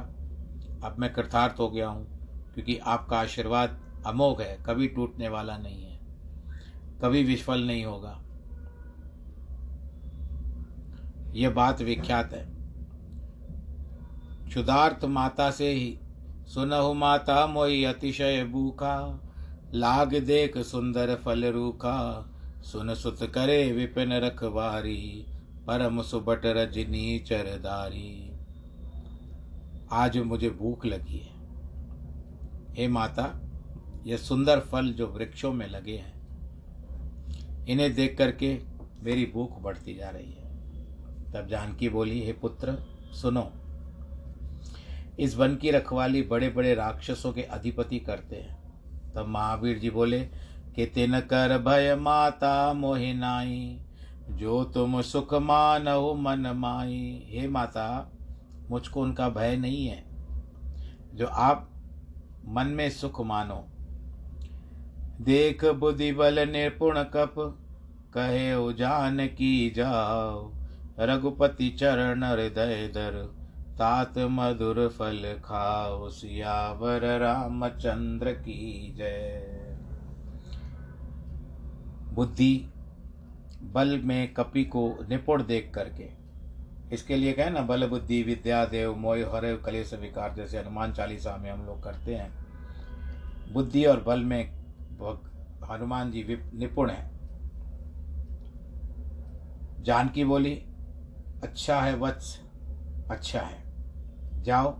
अब 0.85 0.97
मैं 0.99 1.13
कृतार्थ 1.13 1.61
हो 1.61 1.69
गया 1.71 1.89
हूँ, 1.89 2.07
क्योंकि 2.55 2.77
आपका 2.77 3.19
आशीर्वाद 3.19 3.81
अमोघ 4.07 4.41
है, 4.41 4.57
कभी 4.67 4.89
टूटने 4.89 5.29
वाला 5.29 5.57
नहीं 5.59 5.83
है, 5.83 5.99
कभी 7.03 7.23
विफल 7.25 7.63
नहीं 7.63 7.85
होगा। 7.85 8.21
यह 11.35 11.51
बात 11.51 11.81
विख्यात 11.83 12.33
है। 12.33 12.45
क्षुदार्थ 14.47 15.05
माता 15.05 15.51
से 15.51 15.71
ही, 15.71 15.99
सुनहु 16.47 16.93
माता 16.95 17.47
मोई 17.47 17.85
अतिशय 17.85 18.45
भूखा, 18.45 18.97
लाग 19.75 20.15
देख 20.15 20.59
सुंदर 20.59 21.15
फल 21.15 21.45
रूखा, 21.45 22.31
सुन 22.63 22.95
सुत 22.95 23.19
करे 23.35 23.73
विपिन 23.73 24.13
रखवारी 24.13 25.27
परम 25.67 26.01
सुबट 26.03 26.47
रजनी 26.47 27.19
चरदारी 27.19 28.31
आज 29.93 30.19
मुझे 30.19 30.51
भूख 30.51 30.87
लगी 30.87 31.19
है। 31.19 31.33
हे 32.75 32.89
माता 32.89 33.25
ये 34.07 34.19
सुंदर 34.19 34.61
फल 34.61 34.93
जो 34.93 35.07
वृक्षों 35.07 35.53
में 35.53 35.69
लगे 35.69 35.97
हैं, 35.97 36.15
इन्हें 37.67 37.95
देख 37.95 38.19
करके 38.19 38.61
मेरी 39.03 39.31
भूख 39.35 39.61
बढ़ती 39.61 39.95
जा 39.95 40.09
रही 40.09 40.33
है। 40.33 40.45
तब 41.33 41.49
जानकी 41.49 41.89
बोली, 41.89 42.23
हे 42.23 42.33
पुत्र, 42.33 42.73
सुनो। 43.13 43.51
इस 45.19 45.37
वन 45.37 45.57
की 45.57 45.71
रखवाली 45.71 46.23
बड़े 46.23 46.49
बड़े 46.49 46.75
राक्षसों 46.75 47.33
के 47.33 47.43
अधिपति 47.43 47.99
करते 47.99 48.37
हैं। 48.37 48.63
तब 49.13 49.27
महावीर 49.29 49.79
जी 49.79 49.91
बोले, 49.91 50.21
कि 50.75 50.87
तिन 50.87 51.21
कर 51.21 51.59
भय 51.59 51.95
माता 51.95 52.73
मोहिनाई 52.73 53.81
जो 54.31 54.65
तुम 54.65 55.03
सुख 55.03 55.35
मानो 55.35 56.15
मन 56.15 56.47
माई। 56.57 57.27
हे 57.27 57.49
माता, 57.49 58.13
मुझको 58.71 59.03
उनका 59.03 59.29
भय 59.29 59.57
नहीं 59.57 59.87
है। 59.87 60.05
जो 61.15 61.27
आप 61.27 61.71
मन 62.49 62.67
में 62.67 62.91
सुख 62.91 63.21
मानो 63.21 63.69
देख 65.21 65.65
बुद्धि 65.65 66.13
बल 66.13 66.39
निपुण 66.49 67.03
कप, 67.03 67.35
कहे 68.15 68.55
उजान 68.55 69.27
की 69.27 69.71
जाओ। 69.71 70.53
रघुपति 71.01 71.69
चरण 71.71 72.25
हृदय 72.25 72.91
दर 72.95 73.23
तात 73.79 74.19
मधुर 74.19 74.89
फल 74.89 75.23
खाओ। 75.45 76.09
सियावर 76.09 77.19
रामचंद्र 77.19 78.33
की 78.33 78.95
जय। 78.99 79.79
बुद्धि 82.13 82.71
बल 83.63 83.99
में 83.99 84.33
कपि 84.35 84.65
को 84.65 84.99
निपुण 85.09 85.43
देख 85.43 85.71
करके, 85.75 86.09
इसके 86.95 87.17
लिए 87.17 87.33
कहे 87.33 87.51
ना, 87.51 87.61
बल 87.61 87.87
बुद्धि 87.87 88.23
विद्या 88.23 88.65
देव 88.65 88.95
मोय 88.97 89.23
हरे 89.25 89.57
कलेश 89.57 89.95
विकार, 89.95 90.35
जैसे 90.35 90.59
हनुमान 90.59 90.93
चालीसा 90.93 91.37
में 91.37 91.51
हम 91.51 91.67
लोग 91.67 91.83
करते 91.85 92.15
हैं। 92.15 92.33
बुद्धि 93.53 93.85
और 93.85 94.03
बल 94.03 94.25
में 94.25 94.64
हनुमान 95.71 96.11
जी 96.11 96.23
निपुण 96.55 96.91
है। 96.91 97.13
जानकी 99.83 100.25
बोली 100.25 100.55
अच्छा 101.43 101.81
है 101.81 101.97
वत्स 101.97 102.41
अच्छा 103.11 103.41
है। 103.41 104.43
जाओ, 104.43 104.75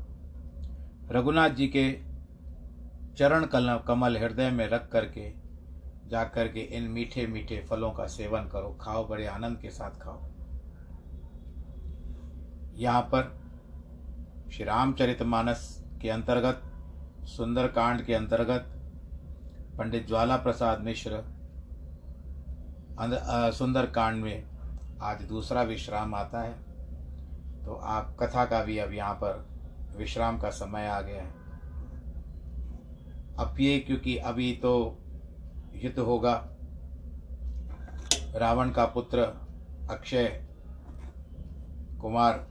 रघुनाथ 1.11 1.51
जी 1.51 1.67
के 1.67 1.93
चरण 3.17 3.45
कल 3.45 3.79
कमल 3.89 4.17
हृदय 4.17 4.51
में 4.51 4.67
रख 4.69 4.89
करके, 4.91 5.33
जा 6.09 6.25
करके 6.25 6.61
इन 6.61 6.83
मीठे 6.83 7.27
मीठे 7.27 7.65
फलों 7.71 7.91
का 7.93 8.07
सेवन 8.07 8.49
करो, 8.49 8.79
खाओ, 8.81 9.07
बड़े 9.09 9.27
आनंद 9.27 9.59
के 9.59 9.71
साथ 9.71 9.91
खाओ। 9.91 10.23
यहाँ 12.75 13.03
पर 13.03 13.33
श्री 14.53 14.65
रामचरित 14.65 15.23
मानस 15.23 15.85
के 16.03 16.11
अंतर्गत, 16.11 16.63
सुंदरकांड 17.27 18.03
के 18.03 18.15
अंतर्गत 18.15 18.74
पंडित 19.79 20.07
ज्वाला 20.09 20.37
प्रसाद 20.37 20.81
मिश्र 20.81 21.23
सुंदरकांड 23.53 24.23
में 24.23 24.45
आज 25.03 25.23
दूसरा 25.23 25.63
विश्राम 25.63 26.15
आता 26.15 26.41
है। 26.41 26.53
तो 27.65 27.75
आप 27.75 28.17
कथा 28.21 28.45
का 28.45 28.63
भी 28.65 28.79
अब 28.79 28.93
यहाँ 28.93 29.15
पर 29.15 29.45
विश्राम 29.99 30.39
का 30.39 30.51
समय 30.51 30.87
आ 30.87 31.01
गया 31.01 31.23
है। 31.23 31.33
अब 33.39 33.57
ये 33.61 33.79
क्योंकि 33.79 34.17
अभी 34.23 34.53
तो 34.63 34.75
युद्ध 35.75 35.99
होगा, 35.99 36.35
रावण 38.37 38.71
का 38.71 38.85
पुत्र 38.87 39.23
अक्षय 39.91 40.27
कुमार 42.01 42.47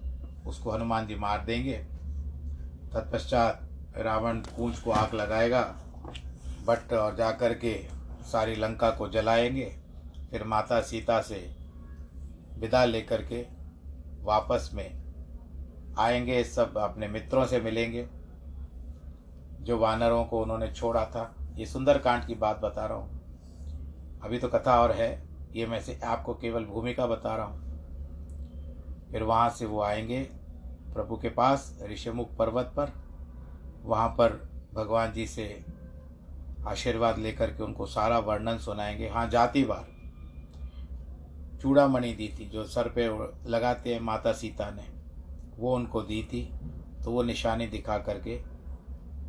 उसको 0.47 0.71
हनुमान 0.71 1.07
जी 1.07 1.15
मार 1.17 1.45
देंगे। 1.45 1.77
तत्पश्चात 2.93 3.97
रावण 3.97 4.39
पूंछ 4.47 4.79
को 4.79 4.91
आग 4.91 5.13
लगाएगा 5.13 5.61
बट 6.63 6.93
और 6.93 7.15
जा 7.15 7.31
कर 7.31 7.53
के 7.53 7.87
सारी 8.23 8.55
लंका 8.55 8.89
को 8.91 9.09
जलाएँगे। 9.09 9.75
फिर 10.31 10.43
माता 10.43 10.81
सीता 10.81 11.21
से 11.21 11.55
विदा 12.57 12.85
लेकर 12.85 13.21
के 13.21 13.45
वापस 14.21 14.71
में 14.73 15.03
आएँगे, 15.97 16.43
सब 16.43 16.77
अपने 16.77 17.07
मित्रों 17.07 17.45
से 17.45 17.61
मिलेंगे, 17.61 18.07
जो 19.61 19.77
वानरों 19.77 20.25
को 20.25 20.41
उन्होंने 20.41 20.71
छोड़ा 20.71 21.05
था। 21.05 21.35
ये 21.55 21.65
सुंदर 21.65 21.97
कांड 21.97 22.25
की 22.25 22.35
बात 22.35 22.59
बता 22.59 22.85
रहा 22.85 22.97
हूँ। 22.97 23.23
अभी 24.23 24.39
तो 24.39 24.47
कथा 24.47 24.81
और 24.81 24.91
है, 24.91 25.23
ये 25.55 25.65
मैं 25.65 25.81
से 25.81 25.99
आपको 26.03 26.33
केवल 26.33 26.65
भूमिका 26.65 27.07
बता 27.07 27.35
रहा 27.35 27.45
हूँ। 27.45 27.63
फिर 29.11 29.23
वहाँ 29.23 29.49
से 29.49 29.65
वो 29.65 29.81
आएँगे, 29.81 30.23
प्रभु 30.93 31.17
के 31.17 31.29
पास 31.29 31.79
ऋषिमुख 31.83 32.35
पर्वत 32.35 32.65
पर। 32.65 32.91
वहाँ 33.83 34.09
पर 34.09 34.49
भगवान 34.73 35.11
जी 35.11 35.27
से 35.27 35.65
आशीर्वाद 36.67 37.17
लेकर 37.19 37.51
के 37.51 37.63
उनको 37.63 37.85
सारा 37.85 38.19
वर्णन 38.19 38.57
सुनाएँगे। 38.57 39.09
हाँ 39.09 39.27
जातिवार 39.29 39.91
चूड़ामणि 41.61 42.13
दी 42.13 42.27
थी, 42.29 42.45
जो 42.45 42.63
सर 42.63 42.89
पे 42.89 43.07
लगाते 43.49 43.93
हैं 43.93 43.99
माता 44.01 44.33
सीता 44.33 44.69
ने, 44.71 44.87
वो 45.57 45.75
उनको 45.75 46.01
दी 46.01 46.21
थी 46.23 46.41
तो 47.03 47.11
वो 47.11 47.23
निशानी 47.23 47.67
दिखा 47.67 47.97
करके 47.97 48.37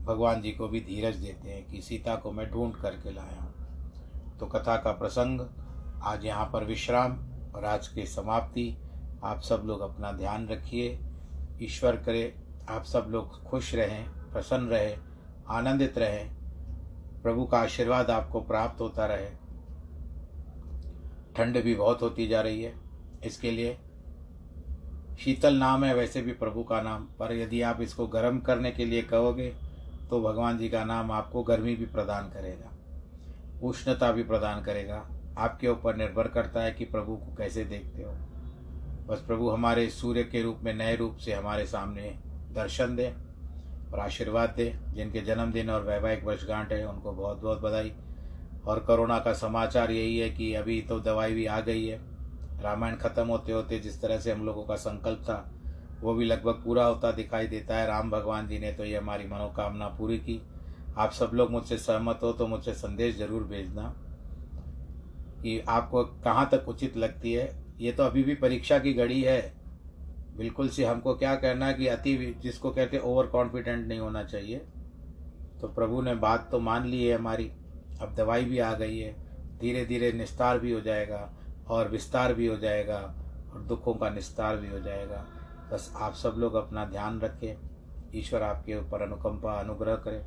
भगवान 0.04 0.40
जी 0.42 0.50
को 0.50 0.68
भी 0.68 0.80
धीरज 0.80 1.16
देते 1.16 1.50
हैं 1.50 1.66
कि 1.66 1.80
सीता 1.82 2.14
को 2.16 2.32
मैं 2.32 2.50
ढूंढ 2.50 2.74
करके 2.74 3.12
लाया 3.12 3.40
हूँ। 3.40 4.38
तो 4.38 4.46
कथा 4.46 4.76
का 4.76 4.92
प्रसंग, 4.92 5.40
आज 6.02 6.24
यहाँ 6.24 6.50
पर 6.52 6.64
विश्राम 6.64 7.18
और 7.54 7.64
आज 7.64 7.88
की 7.88 8.06
समाप्ति। 8.06 8.76
आप 9.24 9.40
सब 9.40 9.62
लोग 9.66 9.80
अपना 9.80 10.12
ध्यान 10.12 10.48
रखिए। 10.48 10.98
ईश्वर 11.62 11.96
करे, 11.96 12.34
आप 12.68 12.84
सब 12.84 13.06
लोग 13.10 13.42
खुश 13.44 13.74
रहें, 13.74 14.04
प्रसन्न 14.32 14.68
रहें, 14.68 14.96
आनंदित 15.48 15.98
रहें। 15.98 16.33
प्रभु 17.24 17.44
का 17.44 17.58
आशीर्वाद 17.58 18.10
आपको 18.10 18.40
प्राप्त 18.40 18.80
होता 18.80 19.06
रहे। 19.06 19.28
ठंड 21.36 21.62
भी 21.62 21.74
बहुत 21.74 22.02
होती 22.02 22.26
जा 22.28 22.40
रही 22.40 22.62
है। 22.62 22.72
इसके 23.24 23.50
लिए 23.50 23.76
शीतल 25.18 25.54
नाम 25.54 25.84
है, 25.84 25.94
वैसे 25.94 26.22
भी 26.22 26.32
प्रभु 26.34 26.62
का 26.62 26.80
नाम। 26.82 27.04
पर 27.18 27.32
यदि 27.32 27.62
आप 27.62 27.80
इसको 27.80 28.06
गर्म 28.08 28.38
करने 28.40 28.70
के 28.70 28.84
लिए 28.84 29.02
कहोगे 29.04 29.48
तो 30.10 30.20
भगवान 30.22 30.58
जी 30.58 30.68
का 30.68 30.84
नाम 30.84 31.10
आपको 31.12 31.42
गर्मी 31.42 31.74
भी 31.76 31.86
प्रदान 31.86 32.28
करेगा, 32.30 32.70
उष्णता 33.62 34.10
भी 34.12 34.22
प्रदान 34.22 34.62
करेगा। 34.62 35.02
आपके 35.38 35.68
ऊपर 35.68 35.96
निर्भर 35.96 36.28
करता 36.28 36.62
है 36.62 36.72
कि 36.72 36.84
प्रभु 36.84 37.16
को 37.16 37.34
कैसे 37.34 37.64
देखते 37.64 38.02
हो। 38.02 38.12
बस 39.06 39.24
प्रभु 39.26 39.48
हमारे 39.50 39.88
सूर्य 39.90 40.24
के 40.24 40.42
रूप 40.42 40.60
में 40.62 40.74
नए 40.74 40.96
रूप 40.96 41.16
से 41.16 41.32
हमारे 41.32 41.66
सामने 41.66 42.14
दर्शन 42.52 42.96
दें। 42.96 43.12
और 43.94 44.00
आशीर्वाद 44.00 44.50
दे, 44.50 44.72
जिनके 44.94 45.20
जन्मदिन 45.20 45.70
और 45.70 45.82
वैवाहिक 45.82 46.24
वर्षगांठ 46.24 46.72
है, 46.72 46.84
उनको 46.86 47.12
बहुत 47.12 47.42
बहुत 47.42 47.60
बधाई। 47.60 47.92
और 48.66 48.78
कोरोना 48.80 49.18
का 49.18 49.32
समाचार 49.32 49.90
यही 49.90 50.18
है 50.18 50.28
कि 50.30 50.52
अभी 50.54 50.80
तो 50.80 50.98
दवाई 51.00 51.34
भी 51.34 51.44
आ 51.46 51.60
गई 51.60 51.86
है। 51.86 51.98
रामायण 52.62 52.96
खत्म 52.96 53.26
होते 53.26 53.52
होते 53.52 53.78
जिस 53.78 54.00
तरह 54.02 54.18
से 54.18 54.32
हम 54.32 54.44
लोगों 54.46 54.64
का 54.64 54.76
संकल्प 54.76 55.18
था, 55.18 55.36
वो 56.02 56.14
भी 56.14 56.24
लगभग 56.24 56.62
पूरा 56.64 56.84
होता 56.84 57.10
दिखाई 57.12 57.46
देता 57.46 57.76
है। 57.76 57.86
राम 57.86 58.10
भगवान 58.10 58.48
जी 58.48 58.58
ने 58.58 58.72
तो 58.72 58.84
ये 58.84 58.96
हमारी 58.96 59.24
मनोकामना 59.24 59.88
पूरी 59.88 60.18
की। 60.18 60.40
आप 60.98 61.12
सब 61.12 61.30
लोग 61.34 61.50
मुझसे 61.50 61.78
सहमत 61.78 62.20
हो 62.22 62.32
तो 62.32 62.46
मुझसे 62.46 62.74
संदेश 62.74 63.16
ज़रूर 63.16 63.44
भेजना 63.44 63.94
कि 65.42 65.58
आपको 65.68 66.04
कहाँ 66.24 66.48
तक 66.52 66.68
उचित 66.68 66.96
लगती 66.96 67.32
है। 67.32 67.52
ये 67.80 67.92
तो 67.92 68.02
अभी 68.02 68.22
भी 68.22 68.34
परीक्षा 68.34 68.78
की 68.78 68.92
घड़ी 68.92 69.20
है। 69.22 69.40
बिल्कुल 70.36 70.68
से 70.68 70.84
हमको 70.84 71.14
क्या 71.14 71.34
करना 71.36 71.66
है 71.66 71.74
कि 71.74 71.86
अति 71.86 72.34
जिसको 72.42 72.70
कहते 72.70 72.98
ओवर 73.00 73.26
कॉन्फिडेंट 73.26 73.86
नहीं 73.88 73.98
होना 73.98 74.22
चाहिए। 74.24 74.58
तो 75.60 75.68
प्रभु 75.68 76.00
ने 76.02 76.14
बात 76.16 76.48
तो 76.52 76.60
मान 76.60 76.86
ली 76.86 77.04
है 77.04 77.16
हमारी। 77.16 77.50
अब 78.02 78.14
दवाई 78.14 78.44
भी 78.44 78.58
आ 78.58 78.72
गई 78.74 78.98
है। 78.98 79.12
धीरे 79.60 79.84
धीरे 79.86 80.12
निस्तार 80.12 80.58
भी 80.58 80.72
हो 80.72 80.80
जाएगा 80.80 81.28
और 81.68 81.88
विस्तार 81.88 82.34
भी 82.34 82.46
हो 82.46 82.56
जाएगा 82.56 82.98
और 83.54 83.60
दुखों 83.60 83.94
का 83.94 84.10
निस्तार 84.10 84.56
भी 84.56 84.68
हो 84.68 84.80
जाएगा। 84.80 85.24
बस 85.72 85.92
आप 85.96 86.14
सब 86.14 86.34
लोग 86.38 86.54
अपना 86.54 86.84
ध्यान 86.84 87.20
रखें। 87.20 88.18
ईश्वर 88.18 88.42
आपके 88.42 88.76
ऊपर 88.76 89.02
अनुकंपा 89.02 89.52
अनुग्रह 89.52 89.96
करें। 89.98 90.22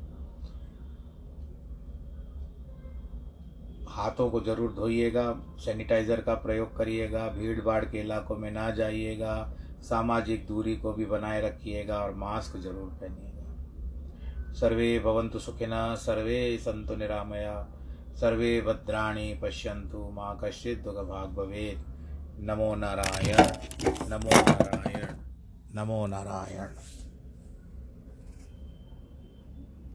हाथों 3.88 4.28
को 4.30 4.40
ज़रूर 4.40 4.72
धोइएगा, 4.72 5.32
सैनिटाइज़र 5.58 6.20
का 6.20 6.34
प्रयोग 6.36 6.76
करिएगा 6.76 7.28
भीड़ 7.28 7.60
भाड़ 7.60 7.84
के 7.84 8.00
इलाकों 8.00 8.36
में 8.36 8.50
ना 8.50 8.70
जाइएगा 8.70 9.34
सामाजिक 9.82 10.46
दूरी 10.46 10.76
को 10.76 10.92
भी 10.92 11.04
बनाए 11.06 11.40
रखिएगा 11.40 11.98
और 11.98 12.14
मास्क 12.14 12.56
ज़रूर 12.56 12.88
पहनिएगा। 13.00 14.54
सर्वे 14.54 14.98
भवन्तु 14.98 15.38
सुखिन 15.38 15.70
सर्वे 15.96 16.58
संतु 16.58 16.96
निरामया, 16.96 17.56
सर्वे 18.20 18.60
भद्राणी 18.60 19.32
पश्यंतु 19.42 19.98
माँ 20.10 20.38
कश्चित 20.44 20.82
दुख 20.84 20.96
भाग 21.08 21.28
भवेद 21.34 21.84
नमो 22.40 22.74
नारायण 22.74 23.38
नमो 24.10 24.40
नारायण 24.40 25.06
नमो 25.74 26.06
नारायण। 26.06 26.66